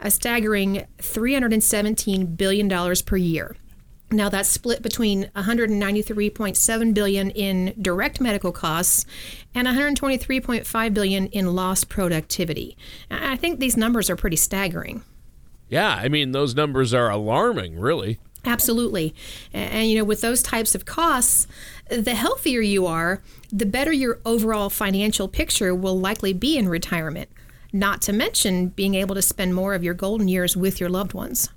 a 0.00 0.10
staggering 0.10 0.86
$317 0.98 2.36
billion 2.36 2.96
per 3.04 3.16
year. 3.16 3.56
Now 4.10 4.28
that's 4.28 4.48
split 4.48 4.82
between 4.82 5.30
193.7 5.34 6.94
billion 6.94 7.30
in 7.30 7.74
direct 7.80 8.20
medical 8.20 8.52
costs 8.52 9.06
and 9.54 9.66
123.5 9.66 10.94
billion 10.94 11.26
in 11.28 11.54
lost 11.54 11.88
productivity. 11.88 12.76
I 13.10 13.36
think 13.36 13.58
these 13.58 13.76
numbers 13.76 14.10
are 14.10 14.16
pretty 14.16 14.36
staggering. 14.36 15.02
Yeah, 15.68 15.94
I 15.94 16.08
mean 16.08 16.32
those 16.32 16.54
numbers 16.54 16.92
are 16.92 17.10
alarming, 17.10 17.78
really. 17.78 18.18
Absolutely. 18.44 19.14
And, 19.52 19.72
and, 19.72 19.90
you 19.90 19.98
know, 19.98 20.04
with 20.04 20.20
those 20.20 20.42
types 20.42 20.74
of 20.74 20.84
costs, 20.84 21.46
the 21.88 22.14
healthier 22.14 22.60
you 22.60 22.86
are, 22.86 23.22
the 23.52 23.66
better 23.66 23.92
your 23.92 24.18
overall 24.24 24.70
financial 24.70 25.28
picture 25.28 25.74
will 25.74 25.98
likely 25.98 26.32
be 26.32 26.56
in 26.56 26.68
retirement, 26.68 27.30
not 27.72 28.02
to 28.02 28.12
mention 28.12 28.68
being 28.68 28.94
able 28.94 29.14
to 29.14 29.22
spend 29.22 29.54
more 29.54 29.74
of 29.74 29.84
your 29.84 29.94
golden 29.94 30.28
years 30.28 30.56
with 30.56 30.80
your 30.80 30.88
loved 30.88 31.14
ones. 31.14 31.50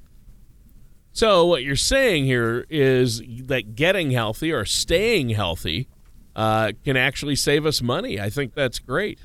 So, 1.12 1.46
what 1.46 1.64
you're 1.64 1.78
saying 1.78 2.26
here 2.26 2.66
is 2.70 3.22
that 3.46 3.76
getting 3.76 4.12
healthy 4.12 4.52
or 4.52 4.66
staying 4.66 5.30
healthy 5.30 5.88
uh, 6.36 6.74
can 6.84 6.98
actually 6.98 7.38
save 7.38 7.66
us 7.66 7.82
money. 7.82 8.20
I 8.20 8.30
think 8.30 8.54
that's 8.54 8.80
great. 8.80 9.20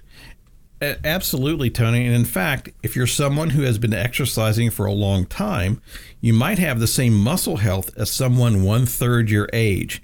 Absolutely, 0.83 1.69
Tony. 1.69 2.07
And 2.07 2.15
in 2.15 2.25
fact, 2.25 2.71
if 2.83 2.97
you're 2.97 3.07
someone 3.07 3.51
who 3.51 3.63
has 3.63 3.79
been 3.79 3.93
exercising 3.93 4.71
for 4.71 4.87
a 4.87 4.93
long 4.93 5.27
time, 5.27 5.83
you 6.23 6.33
might 6.33 6.59
have 6.59 6.81
the 6.81 6.87
same 6.87 7.15
muscle 7.15 7.59
health 7.59 7.91
as 7.99 8.11
someone 8.11 8.63
one 8.63 8.87
third 8.87 9.31
your 9.31 9.49
age. 9.53 10.03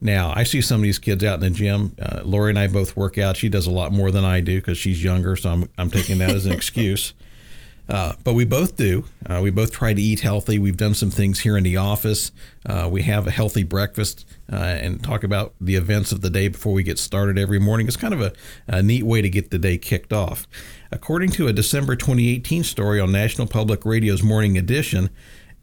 Now, 0.00 0.32
I 0.34 0.44
see 0.44 0.60
some 0.60 0.80
of 0.80 0.82
these 0.82 0.98
kids 0.98 1.24
out 1.24 1.34
in 1.34 1.40
the 1.40 1.50
gym. 1.50 1.94
Uh, 2.00 2.20
Lori 2.24 2.50
and 2.50 2.58
I 2.58 2.66
both 2.66 2.96
work 2.96 3.18
out. 3.18 3.36
She 3.36 3.48
does 3.48 3.66
a 3.66 3.70
lot 3.70 3.92
more 3.92 4.10
than 4.10 4.24
I 4.24 4.40
do 4.40 4.56
because 4.56 4.78
she's 4.78 5.02
younger, 5.04 5.36
so 5.36 5.50
I'm, 5.50 5.70
I'm 5.76 5.90
taking 5.90 6.18
that 6.18 6.30
as 6.30 6.46
an 6.46 6.52
excuse. 6.60 7.14
Uh, 7.90 8.14
but 8.22 8.34
we 8.34 8.44
both 8.44 8.76
do. 8.76 9.04
Uh, 9.26 9.40
we 9.42 9.50
both 9.50 9.72
try 9.72 9.92
to 9.92 10.00
eat 10.00 10.20
healthy. 10.20 10.60
We've 10.60 10.76
done 10.76 10.94
some 10.94 11.10
things 11.10 11.40
here 11.40 11.56
in 11.56 11.64
the 11.64 11.76
office. 11.76 12.30
Uh, 12.64 12.88
we 12.90 13.02
have 13.02 13.26
a 13.26 13.32
healthy 13.32 13.64
breakfast 13.64 14.24
uh, 14.52 14.56
and 14.56 15.02
talk 15.02 15.24
about 15.24 15.54
the 15.60 15.74
events 15.74 16.12
of 16.12 16.20
the 16.20 16.30
day 16.30 16.46
before 16.46 16.72
we 16.72 16.84
get 16.84 17.00
started 17.00 17.36
every 17.36 17.58
morning. 17.58 17.88
It's 17.88 17.96
kind 17.96 18.14
of 18.14 18.20
a, 18.20 18.32
a 18.68 18.80
neat 18.80 19.02
way 19.02 19.22
to 19.22 19.28
get 19.28 19.50
the 19.50 19.58
day 19.58 19.76
kicked 19.76 20.12
off. 20.12 20.46
According 20.92 21.30
to 21.32 21.48
a 21.48 21.52
December 21.52 21.96
2018 21.96 22.62
story 22.62 23.00
on 23.00 23.10
National 23.10 23.48
Public 23.48 23.84
Radio's 23.84 24.22
Morning 24.22 24.56
Edition, 24.56 25.10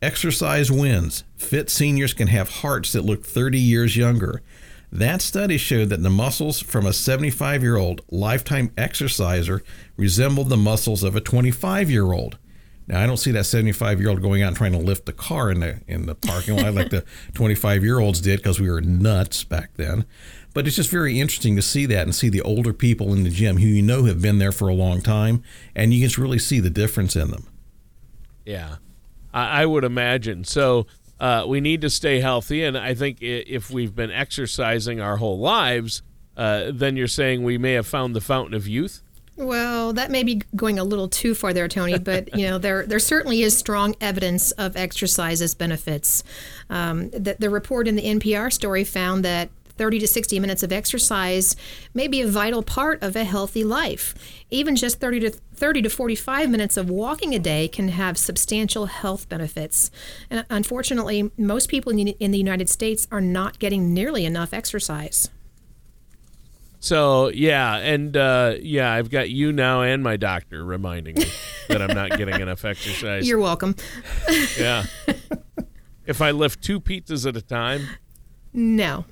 exercise 0.02 0.70
wins. 0.70 1.24
Fit 1.38 1.70
seniors 1.70 2.14
can 2.14 2.28
have 2.28 2.50
hearts 2.50 2.92
that 2.92 3.06
look 3.06 3.24
30 3.24 3.58
years 3.58 3.96
younger. 3.96 4.42
That 4.92 5.22
study 5.22 5.58
showed 5.58 5.90
that 5.90 6.02
the 6.02 6.10
muscles 6.10 6.62
from 6.62 6.86
a 6.86 6.94
75 6.94 7.62
year 7.62 7.78
old 7.78 8.02
lifetime 8.10 8.72
exerciser 8.78 9.62
resembled 9.98 10.50
the 10.50 10.58
muscles 10.58 11.04
of 11.04 11.16
a 11.16 11.22
25 11.22 11.90
year 11.92 12.12
old. 12.12 12.38
Now 12.88 13.04
I 13.04 13.06
don't 13.06 13.18
see 13.18 13.32
that 13.32 13.46
75 13.46 14.00
year 14.00 14.10
old 14.10 14.22
going 14.22 14.42
out 14.42 14.50
and 14.50 14.58
trying 14.58 14.72
to 14.72 14.78
lift 14.78 15.06
the 15.06 15.14
car 15.14 15.52
in 15.52 15.60
the 15.60 15.82
in 15.88 16.06
the 16.06 16.16
parking 16.16 16.56
lot 16.56 16.74
like 16.74 16.90
the 16.90 17.04
25 17.34 17.84
year 17.84 18.00
olds 18.00 18.22
did 18.22 18.40
because 18.40 18.62
we 18.62 18.70
were 18.70 18.82
nuts 18.82 19.44
back 19.44 19.72
then. 19.76 20.06
But 20.54 20.66
it's 20.66 20.78
just 20.78 20.90
very 20.90 21.20
interesting 21.20 21.56
to 21.58 21.62
see 21.62 21.86
that 21.88 22.04
and 22.04 22.16
see 22.16 22.30
the 22.30 22.42
older 22.42 22.74
people 22.74 23.14
in 23.14 23.24
the 23.24 23.30
gym 23.30 23.58
who 23.58 23.68
you 23.68 23.82
know 23.82 24.06
have 24.06 24.22
been 24.22 24.40
there 24.40 24.54
for 24.54 24.70
a 24.70 24.74
long 24.74 25.02
time, 25.02 25.44
and 25.76 25.94
you 25.94 26.08
can 26.08 26.20
really 26.22 26.40
see 26.40 26.60
the 26.60 26.72
difference 26.72 27.16
in 27.16 27.30
them. 27.30 27.46
Yeah, 28.44 28.78
I, 29.34 29.62
I 29.62 29.66
would 29.68 29.84
imagine. 29.84 30.46
So 30.46 30.88
uh, 31.20 31.46
we 31.48 31.62
need 31.62 31.82
to 31.82 31.90
stay 31.90 32.20
healthy. 32.20 32.64
And 32.64 32.78
I 32.78 32.94
think 32.94 33.18
if 33.22 33.70
we've 33.70 33.96
been 33.96 34.12
exercising 34.12 35.02
our 35.02 35.18
whole 35.18 35.40
lives, 35.40 36.02
uh, 36.36 36.72
then 36.72 36.96
you're 36.96 37.08
saying 37.08 37.44
we 37.44 37.58
may 37.58 37.74
have 37.74 37.88
found 37.88 38.16
the 38.16 38.22
fountain 38.22 38.54
of 38.54 38.68
youth. 38.68 39.02
Well, 39.38 39.94
that 39.94 40.10
may 40.10 40.24
be 40.24 40.42
going 40.56 40.80
a 40.80 40.84
little 40.84 41.08
too 41.08 41.36
far 41.36 41.54
there, 41.54 41.68
Tony. 41.68 42.00
But 42.08 42.36
you 42.36 42.48
know, 42.48 42.58
there 42.58 42.86
there 42.86 43.00
certainly 43.00 43.42
is 43.42 43.56
strong 43.56 43.96
evidence 44.02 44.52
of 44.52 44.76
exercise's 44.76 45.54
benefits. 45.54 46.24
Um, 46.70 47.10
the, 47.12 47.36
the 47.38 47.50
report 47.50 47.88
in 47.88 47.96
the 47.96 48.04
NPR 48.04 48.52
story 48.52 48.84
found 48.84 49.26
that 49.26 49.50
30 49.78 50.00
to 50.00 50.08
60 50.08 50.40
minutes 50.40 50.64
of 50.64 50.72
exercise 50.72 51.56
may 51.94 52.08
be 52.08 52.22
a 52.22 52.28
vital 52.28 52.64
part 52.64 53.02
of 53.02 53.16
a 53.16 53.24
healthy 53.24 53.64
life. 53.64 54.16
Even 54.50 54.76
just 54.76 55.00
30 55.00 55.20
to 55.22 55.30
30 55.30 55.84
to 55.84 55.90
45 55.90 56.50
minutes 56.50 56.78
of 56.78 56.90
walking 56.90 57.34
a 57.34 57.40
day 57.40 57.68
can 57.68 57.90
have 57.90 58.18
substantial 58.18 58.86
health 58.86 59.28
benefits. 59.28 59.90
And 60.30 60.46
unfortunately, 60.50 61.32
most 61.38 61.70
people 61.70 61.92
in 61.92 62.32
the 62.32 62.38
United 62.38 62.70
States 62.70 63.08
are 63.12 63.22
not 63.22 63.60
getting 63.60 63.94
nearly 63.94 64.26
enough 64.26 64.54
exercise. 64.54 65.30
So 66.80 67.30
yeah, 67.30 67.78
and 67.78 68.16
uh, 68.16 68.56
yeah, 68.62 68.94
I've 68.94 69.10
got 69.10 69.30
you 69.30 69.52
now 69.52 69.82
and 69.82 70.04
my 70.04 70.16
doctor 70.16 70.64
reminding 70.64 71.16
me 71.16 71.26
that 71.70 71.82
I'm 71.82 71.96
not 71.96 72.18
getting 72.18 72.40
enough 72.40 72.64
exercise. 72.66 73.28
You're 73.28 73.40
welcome. 73.40 73.76
yeah. 74.58 74.86
If 76.08 76.22
I 76.22 76.32
lift 76.32 76.64
two 76.64 76.80
pizzas 76.80 77.28
at 77.28 77.36
a 77.36 77.42
time. 77.42 77.86
No. 78.54 79.04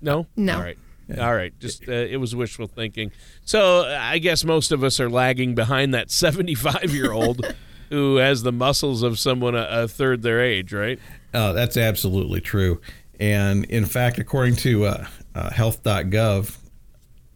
No. 0.00 0.26
No. 0.36 0.56
All 0.56 0.62
right. 0.62 0.78
Yeah. 1.08 1.26
All 1.26 1.34
right. 1.34 1.58
Just 1.60 1.88
uh, 1.88 1.92
it 1.92 2.18
was 2.18 2.34
wishful 2.34 2.66
thinking. 2.66 3.12
So 3.44 3.84
I 3.84 4.18
guess 4.18 4.44
most 4.44 4.72
of 4.72 4.82
us 4.82 4.98
are 5.00 5.08
lagging 5.08 5.54
behind 5.54 5.94
that 5.94 6.10
75 6.10 6.92
year 6.92 7.12
old 7.12 7.54
who 7.90 8.16
has 8.16 8.42
the 8.42 8.52
muscles 8.52 9.02
of 9.02 9.18
someone 9.18 9.54
a, 9.54 9.66
a 9.70 9.88
third 9.88 10.22
their 10.22 10.40
age, 10.40 10.72
right? 10.72 10.98
Uh, 11.32 11.52
that's 11.52 11.76
absolutely 11.76 12.40
true. 12.40 12.80
And 13.20 13.64
in 13.66 13.86
fact, 13.86 14.18
according 14.18 14.56
to 14.56 14.86
uh, 14.86 15.06
uh, 15.34 15.50
health.gov, 15.50 16.56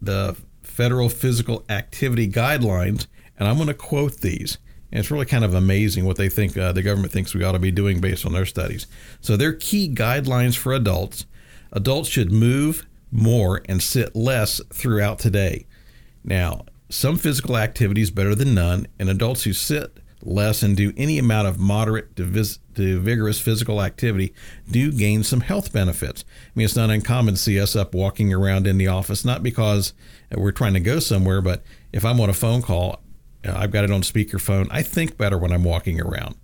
the 0.03 0.37
federal 0.63 1.09
physical 1.09 1.65
activity 1.69 2.29
guidelines, 2.29 3.07
and 3.39 3.49
I'm 3.49 3.57
going 3.57 3.69
to 3.69 3.75
quote 3.75 4.19
these. 4.21 4.59
And 4.93 4.99
it's 4.99 5.11
really 5.11 5.27
kind 5.27 5.45
of 5.45 5.55
amazing 5.55 6.05
what 6.05 6.17
they 6.17 6.29
think 6.29 6.57
uh, 6.57 6.73
the 6.73 6.83
government 6.83 7.13
thinks 7.13 7.33
we 7.33 7.45
ought 7.45 7.53
to 7.53 7.61
be 7.61 7.71
doing 7.71 8.01
based 8.01 8.27
on 8.27 8.33
their 8.33 8.47
studies. 8.47 8.89
So, 9.21 9.37
their 9.37 9.53
key 9.53 9.89
guidelines 9.89 10.57
for 10.57 10.73
adults 10.73 11.27
adults 11.73 12.09
should 12.09 12.33
move 12.33 12.87
more 13.11 13.63
and 13.67 13.83
sit 13.83 14.15
less 14.15 14.61
throughout 14.73 15.19
today. 15.19 15.67
Now, 16.25 16.65
some 16.89 17.17
physical 17.17 17.57
activity 17.57 18.03
is 18.03 18.11
better 18.11 18.35
than 18.35 18.55
none, 18.55 18.87
and 18.99 19.09
adults 19.09 19.45
who 19.45 19.53
sit 19.53 19.99
less 20.23 20.63
and 20.63 20.77
do 20.77 20.93
any 20.97 21.19
amount 21.19 21.49
of 21.49 21.59
moderate 21.59 22.15
to, 22.17 22.25
vis- 22.25 22.59
to, 22.75 23.01
vigorous 23.01 23.41
physical 23.41 23.81
activity 23.81 24.35
do 24.71 24.93
gain 24.93 25.23
some 25.23 25.41
health 25.41 25.73
benefits. 25.73 26.25
I 26.29 26.51
mean, 26.55 26.67
it's 26.67 26.77
not 26.77 26.91
uncommon 26.91 27.35
to 27.35 27.41
see 27.41 27.61
us 27.61 27.75
up 27.75 27.95
walking 27.95 28.33
around 28.33 28.67
in 28.67 28.77
the 28.77 28.89
office, 28.89 29.25
not 29.25 29.43
because 29.43 29.95
we're 30.31 30.53
trying 30.53 30.75
to 30.75 30.81
go 30.81 30.99
somewhere, 30.99 31.41
but 31.41 31.63
if 31.93 32.05
I'm 32.05 32.21
on 32.21 32.29
a 32.29 32.35
phone 32.35 32.61
call, 32.61 33.01
uh, 33.47 33.55
I've 33.57 33.71
got 33.71 33.85
it 33.85 33.91
on 33.91 34.03
speakerphone. 34.03 34.69
I 34.71 34.83
think 34.83 35.17
better 35.17 35.39
when 35.39 35.53
I'm 35.53 35.65
walking 35.65 36.01
around. 36.01 36.37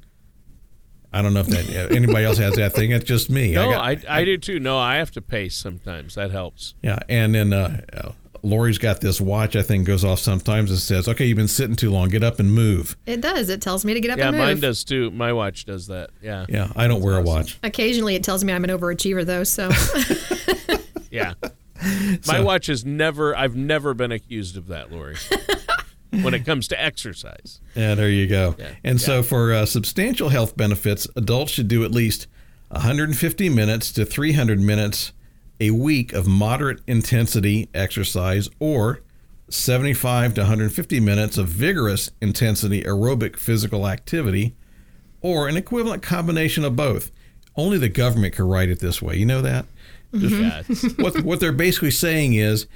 I 1.17 1.23
don't 1.23 1.33
know 1.33 1.41
if 1.41 1.47
that 1.47 1.93
anybody 1.93 2.27
else 2.27 2.39
has 2.39 2.57
that 2.57 2.75
thing. 2.75 2.91
It's 2.91 3.05
just 3.05 3.31
me. 3.31 3.55
No, 3.55 3.71
I, 3.71 3.95
got, 3.95 4.11
I, 4.11 4.19
I, 4.19 4.25
do 4.25 4.37
too. 4.37 4.61
No, 4.61 4.79
I 4.79 4.97
have 4.97 5.11
to 5.13 5.23
pace 5.23 5.55
sometimes. 5.55 6.15
That 6.15 6.31
helps. 6.31 6.75
Yeah, 6.83 6.99
and 7.09 7.35
then 7.35 7.55
uh, 7.55 8.13
Lori's 8.43 8.79
got 8.79 9.01
this 9.01 9.21
watch. 9.21 9.57
I 9.57 9.63
think 9.63 9.87
goes 9.87 10.05
off 10.05 10.19
sometimes 10.19 10.71
and 10.71 10.79
says, 10.79 11.09
"Okay, 11.09 11.25
you've 11.25 11.37
been 11.37 11.49
sitting 11.49 11.75
too 11.75 11.91
long. 11.91 12.11
Get 12.11 12.23
up 12.23 12.39
and 12.39 12.53
move." 12.53 12.97
It 13.07 13.21
does. 13.23 13.49
It 13.49 13.63
tells 13.63 13.85
me 13.85 13.95
to 13.95 14.01
get 14.01 14.11
up 14.11 14.19
yeah, 14.19 14.29
and 14.29 14.37
move. 14.37 14.47
Mine 14.47 14.61
does 14.61 14.85
too. 14.85 15.11
My 15.11 15.33
watch 15.33 15.65
does 15.65 15.87
that. 15.87 16.11
Yeah. 16.23 16.47
Yeah, 16.49 16.71
I 16.77 16.87
don't 16.87 17.01
That's 17.01 17.05
wear 17.05 17.15
awesome. 17.15 17.27
a 17.27 17.31
watch. 17.31 17.59
Occasionally, 17.63 18.15
it 18.15 18.23
tells 18.23 18.45
me 18.45 18.53
I'm 18.53 18.65
an 18.65 18.71
overachiever, 18.71 19.25
though. 19.25 19.45
So. 19.45 19.71
yeah. 21.11 21.35
My 21.83 22.39
so, 22.39 22.45
watch 22.45 22.67
has 22.67 22.85
never. 22.85 23.37
I've 23.37 23.57
never 23.57 23.95
been 23.95 24.13
accused 24.13 24.57
of 24.57 24.69
that, 24.69 24.93
Lori 24.93 25.17
when 26.23 26.35
it 26.35 26.45
comes 26.45 26.69
to 26.69 26.83
exercise. 26.83 27.61
Yeah, 27.75 27.95
there 27.95 28.09
you 28.09 28.27
go. 28.27 28.55
Yeah. 28.59 28.71
And 28.85 29.01
yeah. 29.01 29.07
so, 29.07 29.23
for 29.23 29.53
uh, 29.53 29.67
substantial 29.67 30.29
health 30.29 30.57
benefits, 30.57 31.07
adults 31.17 31.53
should 31.53 31.69
do 31.69 31.85
at 31.85 31.91
least 31.91 32.27
150 32.69 33.49
minutes 33.49 33.93
to 33.93 34.05
300 34.05 34.61
minutes 34.61 35.13
a 35.61 35.71
week 35.71 36.13
of 36.13 36.27
moderate 36.27 36.81
intensity 36.87 37.69
exercise 37.75 38.49
or 38.59 39.01
75 39.49 40.35
to 40.35 40.41
150 40.43 41.01
minutes 41.01 41.39
of 41.39 41.49
vigorous 41.49 42.11
intensity 42.21 42.83
aerobic 42.83 43.37
physical 43.37 43.87
activity 43.87 44.55
or 45.21 45.49
an 45.49 45.57
equivalent 45.57 46.03
combination 46.03 46.65
of 46.65 46.77
both. 46.77 47.11
Only 47.57 47.79
the 47.79 47.89
government 47.89 48.35
can 48.35 48.47
write 48.47 48.69
it 48.69 48.81
this 48.81 49.01
way. 49.01 49.17
You 49.17 49.27
know 49.27 49.41
that? 49.43 49.67
Mm-hmm. 50.13 51.03
what, 51.03 51.23
what 51.23 51.41
they're 51.41 51.53
basically 51.53 51.91
saying 51.91 52.35
is 52.35 52.67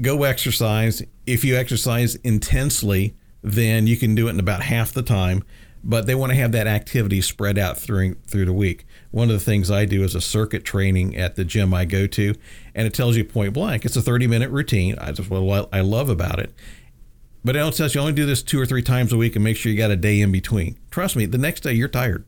go 0.00 0.24
exercise. 0.24 1.02
If 1.26 1.44
you 1.44 1.56
exercise 1.56 2.14
intensely, 2.16 3.14
then 3.42 3.86
you 3.86 3.96
can 3.96 4.14
do 4.14 4.26
it 4.28 4.30
in 4.30 4.40
about 4.40 4.62
half 4.62 4.92
the 4.92 5.02
time. 5.02 5.44
but 5.86 6.06
they 6.06 6.14
want 6.14 6.30
to 6.32 6.36
have 6.36 6.52
that 6.52 6.66
activity 6.66 7.20
spread 7.20 7.58
out 7.58 7.76
through 7.76 8.14
through 8.26 8.46
the 8.46 8.52
week. 8.54 8.86
One 9.10 9.28
of 9.28 9.34
the 9.38 9.44
things 9.44 9.70
I 9.70 9.84
do 9.84 10.02
is 10.02 10.14
a 10.14 10.20
circuit 10.20 10.64
training 10.64 11.14
at 11.14 11.36
the 11.36 11.44
gym 11.44 11.74
I 11.74 11.84
go 11.84 12.06
to, 12.06 12.34
and 12.74 12.86
it 12.86 12.94
tells 12.94 13.16
you 13.16 13.24
point 13.24 13.52
blank. 13.52 13.84
It's 13.84 13.94
a 13.96 14.02
30 14.02 14.26
minute 14.26 14.50
routine. 14.50 14.96
I 14.98 15.12
just 15.12 15.28
what 15.28 15.68
I 15.72 15.80
love 15.82 16.08
about 16.08 16.38
it. 16.38 16.54
But 17.44 17.56
it 17.56 17.58
also 17.58 17.84
says 17.84 17.94
you 17.94 18.00
only 18.00 18.14
do 18.14 18.24
this 18.24 18.42
two 18.42 18.58
or 18.58 18.64
three 18.64 18.80
times 18.82 19.12
a 19.12 19.18
week 19.18 19.36
and 19.36 19.44
make 19.44 19.58
sure 19.58 19.70
you 19.70 19.76
got 19.76 19.90
a 19.90 19.96
day 19.96 20.22
in 20.22 20.32
between. 20.32 20.78
Trust 20.90 21.16
me, 21.16 21.26
the 21.26 21.36
next 21.36 21.60
day 21.60 21.74
you're 21.74 21.88
tired. 21.88 22.24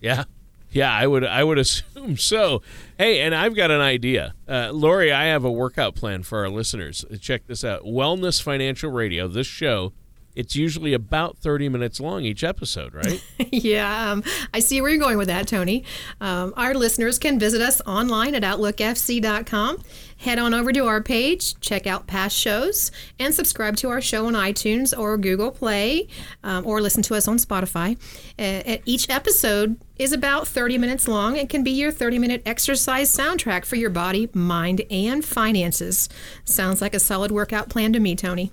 Yeah. 0.00 0.24
Yeah, 0.70 0.92
I 0.92 1.06
would 1.06 1.24
I 1.24 1.44
would 1.44 1.58
assume 1.64 2.16
so. 2.16 2.62
Hey, 2.98 3.20
and 3.20 3.34
I've 3.34 3.54
got 3.54 3.70
an 3.70 3.80
idea. 3.80 4.34
Uh, 4.46 4.70
Lori, 4.72 5.12
I 5.12 5.24
have 5.26 5.44
a 5.44 5.50
workout 5.50 5.94
plan 5.94 6.22
for 6.22 6.38
our 6.40 6.48
listeners. 6.50 7.04
Check 7.20 7.46
this 7.46 7.64
out. 7.64 7.84
Wellness 7.84 8.42
Financial 8.42 8.90
Radio, 8.90 9.28
this 9.28 9.46
show 9.46 9.92
it's 10.38 10.54
usually 10.54 10.94
about 10.94 11.36
30 11.38 11.68
minutes 11.68 11.98
long 11.98 12.22
each 12.22 12.44
episode, 12.44 12.94
right? 12.94 13.20
yeah, 13.52 14.12
um, 14.12 14.22
I 14.54 14.60
see 14.60 14.80
where 14.80 14.88
you're 14.88 15.00
going 15.00 15.18
with 15.18 15.26
that, 15.26 15.48
Tony. 15.48 15.82
Um, 16.20 16.54
our 16.56 16.74
listeners 16.74 17.18
can 17.18 17.40
visit 17.40 17.60
us 17.60 17.82
online 17.84 18.36
at 18.36 18.44
OutlookFC.com. 18.44 19.82
Head 20.18 20.38
on 20.38 20.54
over 20.54 20.72
to 20.72 20.86
our 20.86 21.02
page, 21.02 21.58
check 21.58 21.88
out 21.88 22.06
past 22.06 22.36
shows, 22.36 22.92
and 23.18 23.34
subscribe 23.34 23.74
to 23.78 23.88
our 23.88 24.00
show 24.00 24.26
on 24.26 24.34
iTunes 24.34 24.96
or 24.96 25.18
Google 25.18 25.50
Play, 25.50 26.06
um, 26.44 26.64
or 26.64 26.80
listen 26.80 27.02
to 27.02 27.16
us 27.16 27.26
on 27.26 27.36
Spotify. 27.38 27.96
Uh, 28.38 28.78
each 28.84 29.10
episode 29.10 29.76
is 29.98 30.12
about 30.12 30.46
30 30.46 30.78
minutes 30.78 31.08
long 31.08 31.36
and 31.36 31.48
can 31.48 31.64
be 31.64 31.72
your 31.72 31.90
30 31.90 32.20
minute 32.20 32.42
exercise 32.46 33.14
soundtrack 33.14 33.64
for 33.64 33.74
your 33.74 33.90
body, 33.90 34.28
mind, 34.32 34.82
and 34.88 35.24
finances. 35.24 36.08
Sounds 36.44 36.80
like 36.80 36.94
a 36.94 37.00
solid 37.00 37.32
workout 37.32 37.68
plan 37.68 37.92
to 37.92 37.98
me, 37.98 38.14
Tony. 38.14 38.52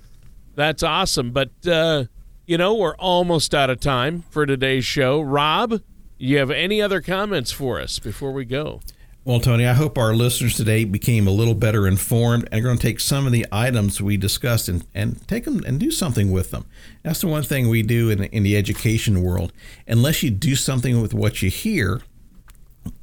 That's 0.56 0.82
awesome. 0.82 1.30
But, 1.30 1.50
uh, 1.66 2.04
you 2.46 2.58
know, 2.58 2.74
we're 2.74 2.96
almost 2.96 3.54
out 3.54 3.70
of 3.70 3.78
time 3.78 4.24
for 4.30 4.46
today's 4.46 4.84
show. 4.84 5.20
Rob, 5.20 5.80
you 6.18 6.38
have 6.38 6.50
any 6.50 6.82
other 6.82 7.00
comments 7.00 7.52
for 7.52 7.80
us 7.80 7.98
before 7.98 8.32
we 8.32 8.44
go? 8.44 8.80
Well, 9.24 9.40
Tony, 9.40 9.66
I 9.66 9.72
hope 9.72 9.98
our 9.98 10.14
listeners 10.14 10.56
today 10.56 10.84
became 10.84 11.26
a 11.26 11.32
little 11.32 11.56
better 11.56 11.88
informed 11.88 12.48
and 12.50 12.60
are 12.60 12.62
going 12.62 12.78
to 12.78 12.82
take 12.82 13.00
some 13.00 13.26
of 13.26 13.32
the 13.32 13.44
items 13.50 14.00
we 14.00 14.16
discussed 14.16 14.68
and, 14.68 14.86
and 14.94 15.26
take 15.26 15.44
them 15.44 15.64
and 15.66 15.80
do 15.80 15.90
something 15.90 16.30
with 16.30 16.52
them. 16.52 16.64
That's 17.02 17.20
the 17.20 17.26
one 17.26 17.42
thing 17.42 17.68
we 17.68 17.82
do 17.82 18.08
in, 18.08 18.22
in 18.24 18.44
the 18.44 18.56
education 18.56 19.22
world. 19.22 19.52
Unless 19.88 20.22
you 20.22 20.30
do 20.30 20.54
something 20.54 21.02
with 21.02 21.12
what 21.12 21.42
you 21.42 21.50
hear, 21.50 22.02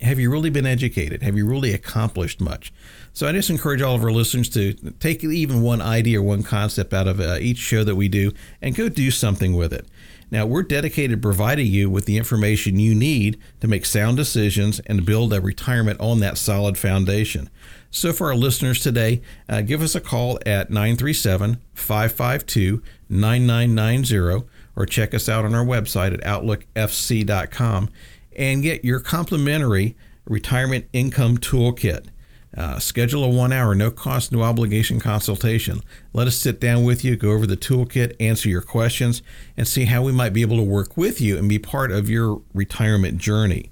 have 0.02 0.18
you 0.18 0.32
really 0.32 0.50
been 0.50 0.66
educated? 0.66 1.24
Have 1.24 1.36
you 1.36 1.46
really 1.46 1.74
accomplished 1.74 2.40
much? 2.40 2.72
So 3.16 3.28
I 3.28 3.32
just 3.32 3.52
encourage 3.52 3.84
all 3.84 3.94
of 3.94 4.04
our 4.04 4.12
listeners 4.12 4.50
to 4.50 4.74
take 5.00 5.24
even 5.24 5.62
one 5.62 5.82
idea 5.82 6.20
or 6.20 6.24
one 6.24 6.42
concept 6.42 6.94
out 6.94 7.08
of 7.08 7.20
uh, 7.20 7.38
each 7.40 7.60
show 7.60 7.84
that 7.84 7.96
we 7.96 8.08
do 8.08 8.32
and 8.60 8.76
go 8.76 8.90
do 8.90 9.12
something 9.12 9.54
with 9.54 9.72
it. 9.72 9.88
Now, 10.32 10.48
we're 10.48 10.64
dedicated 10.64 11.22
to 11.22 11.22
providing 11.22 11.68
you 11.68 11.92
with 11.92 12.06
the 12.06 12.18
information 12.18 12.80
you 12.80 12.96
need 12.96 13.40
to 13.62 13.68
make 13.68 13.86
sound 13.86 14.18
decisions 14.18 14.80
and 14.88 15.06
build 15.06 15.32
a 15.32 15.40
retirement 15.40 16.00
on 16.00 16.22
that 16.22 16.40
solid 16.40 16.76
foundation. 16.76 17.52
So, 17.92 18.12
for 18.12 18.30
our 18.30 18.36
listeners 18.36 18.80
today, 18.80 19.22
uh, 19.48 19.62
give 19.62 19.84
us 19.84 19.94
a 19.94 20.02
call 20.02 20.40
at 20.44 20.72
937 20.72 21.62
552 21.76 22.82
9990 23.10 24.48
or 24.76 24.86
check 24.88 25.14
us 25.14 25.30
out 25.30 25.46
on 25.46 25.54
our 25.54 25.64
website 25.64 26.16
at 26.16 26.22
outlookfc.com 26.22 27.90
and 28.36 28.64
get 28.64 28.84
your 28.84 29.00
complimentary 29.00 29.96
retirement 30.26 30.86
income 30.94 31.38
toolkit. 31.38 32.08
Uh, 32.56 32.78
schedule 32.78 33.24
a 33.24 33.30
one 33.30 33.52
hour, 33.52 33.74
no 33.74 33.90
cost, 33.90 34.32
no 34.32 34.44
obligation 34.44 35.00
consultation. 35.00 35.82
Let 36.14 36.28
us 36.28 36.38
sit 36.38 36.60
down 36.60 36.84
with 36.84 37.04
you, 37.04 37.16
go 37.16 37.32
over 37.32 37.48
the 37.48 37.58
toolkit, 37.58 38.16
answer 38.20 38.48
your 38.48 38.62
questions, 38.62 39.24
and 39.58 39.68
see 39.68 39.86
how 39.86 40.04
we 40.04 40.12
might 40.12 40.34
be 40.34 40.42
able 40.42 40.58
to 40.58 40.64
work 40.64 40.96
with 40.96 41.20
you 41.20 41.38
and 41.38 41.50
be 41.50 41.58
part 41.58 41.92
of 41.92 42.10
your 42.10 42.42
retirement 42.54 43.18
journey. 43.18 43.72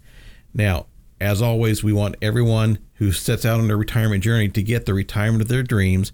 Now, 0.54 0.88
as 1.20 1.42
always, 1.42 1.84
we 1.84 1.94
want 1.94 2.16
everyone 2.22 2.80
who 2.96 3.12
sets 3.12 3.46
out 3.46 3.60
on 3.60 3.68
their 3.68 3.78
retirement 3.78 4.24
journey 4.24 4.50
to 4.50 4.64
get 4.64 4.88
the 4.88 4.94
retirement 4.96 5.44
of 5.44 5.48
their 5.48 5.64
dreams 5.64 6.12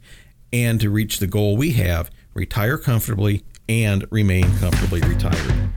and 0.52 0.80
to 0.82 0.90
reach 0.90 1.20
the 1.20 1.28
goal 1.28 1.56
we 1.56 1.72
have 1.72 2.12
retire 2.34 2.78
comfortably 2.78 3.44
and 3.68 4.06
remain 4.12 4.46
comfortably 4.58 5.02
retired. 5.02 5.72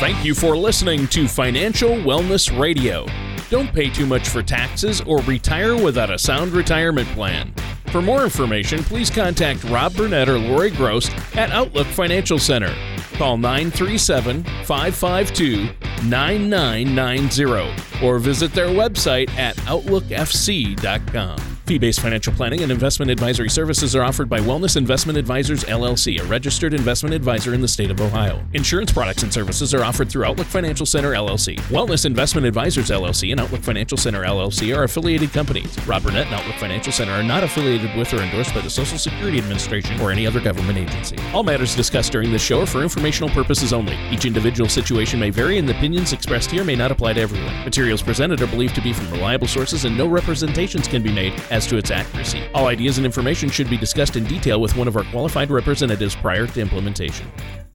Thank 0.00 0.24
you 0.24 0.34
for 0.34 0.56
listening 0.56 1.06
to 1.08 1.28
Financial 1.28 1.90
Wellness 1.90 2.58
Radio. 2.58 3.06
Don't 3.52 3.70
pay 3.70 3.90
too 3.90 4.06
much 4.06 4.30
for 4.30 4.42
taxes 4.42 5.02
or 5.02 5.18
retire 5.24 5.76
without 5.76 6.08
a 6.08 6.18
sound 6.18 6.52
retirement 6.52 7.06
plan. 7.08 7.52
For 7.88 8.00
more 8.00 8.24
information, 8.24 8.82
please 8.82 9.10
contact 9.10 9.62
Rob 9.64 9.94
Burnett 9.94 10.26
or 10.30 10.38
Lori 10.38 10.70
Gross 10.70 11.10
at 11.36 11.50
Outlook 11.50 11.86
Financial 11.86 12.38
Center. 12.38 12.74
Call 13.12 13.36
937 13.36 14.42
552 14.64 15.68
9990 16.08 18.02
or 18.02 18.18
visit 18.18 18.54
their 18.54 18.68
website 18.68 19.28
at 19.36 19.54
OutlookFC.com. 19.56 21.51
Fee 21.66 21.78
based 21.78 22.00
financial 22.00 22.32
planning 22.32 22.62
and 22.62 22.72
investment 22.72 23.08
advisory 23.08 23.48
services 23.48 23.94
are 23.94 24.02
offered 24.02 24.28
by 24.28 24.40
Wellness 24.40 24.76
Investment 24.76 25.16
Advisors 25.16 25.62
LLC, 25.62 26.20
a 26.20 26.24
registered 26.24 26.74
investment 26.74 27.14
advisor 27.14 27.54
in 27.54 27.60
the 27.60 27.68
state 27.68 27.88
of 27.88 28.00
Ohio. 28.00 28.44
Insurance 28.52 28.90
products 28.90 29.22
and 29.22 29.32
services 29.32 29.72
are 29.72 29.84
offered 29.84 30.10
through 30.10 30.24
Outlook 30.24 30.48
Financial 30.48 30.84
Center 30.84 31.12
LLC. 31.12 31.56
Wellness 31.70 32.04
Investment 32.04 32.48
Advisors 32.48 32.90
LLC 32.90 33.30
and 33.30 33.40
Outlook 33.40 33.62
Financial 33.62 33.96
Center 33.96 34.24
LLC 34.24 34.76
are 34.76 34.82
affiliated 34.82 35.32
companies. 35.32 35.78
Rob 35.86 36.02
Burnett 36.02 36.26
and 36.26 36.34
Outlook 36.34 36.56
Financial 36.56 36.92
Center 36.92 37.12
are 37.12 37.22
not 37.22 37.44
affiliated 37.44 37.96
with 37.96 38.12
or 38.12 38.22
endorsed 38.22 38.52
by 38.52 38.60
the 38.60 38.68
Social 38.68 38.98
Security 38.98 39.38
Administration 39.38 40.00
or 40.00 40.10
any 40.10 40.26
other 40.26 40.40
government 40.40 40.78
agency. 40.78 41.16
All 41.32 41.44
matters 41.44 41.76
discussed 41.76 42.10
during 42.10 42.32
this 42.32 42.42
show 42.42 42.62
are 42.62 42.66
for 42.66 42.82
informational 42.82 43.30
purposes 43.30 43.72
only. 43.72 43.96
Each 44.10 44.24
individual 44.24 44.68
situation 44.68 45.20
may 45.20 45.30
vary, 45.30 45.58
and 45.58 45.68
the 45.68 45.76
opinions 45.76 46.12
expressed 46.12 46.50
here 46.50 46.64
may 46.64 46.74
not 46.74 46.90
apply 46.90 47.12
to 47.12 47.20
everyone. 47.20 47.54
Materials 47.64 48.02
presented 48.02 48.42
are 48.42 48.48
believed 48.48 48.74
to 48.74 48.82
be 48.82 48.92
from 48.92 49.08
reliable 49.12 49.46
sources, 49.46 49.84
and 49.84 49.96
no 49.96 50.08
representations 50.08 50.88
can 50.88 51.04
be 51.04 51.12
made 51.12 51.32
as 51.52 51.66
to 51.68 51.76
its 51.76 51.92
accuracy. 51.92 52.42
All 52.54 52.66
ideas 52.66 52.98
and 52.98 53.04
information 53.04 53.48
should 53.50 53.70
be 53.70 53.76
discussed 53.76 54.16
in 54.16 54.24
detail 54.24 54.60
with 54.60 54.76
one 54.76 54.88
of 54.88 54.96
our 54.96 55.04
qualified 55.04 55.50
representatives 55.50 56.16
prior 56.16 56.48
to 56.48 56.60
implementation. 56.60 57.30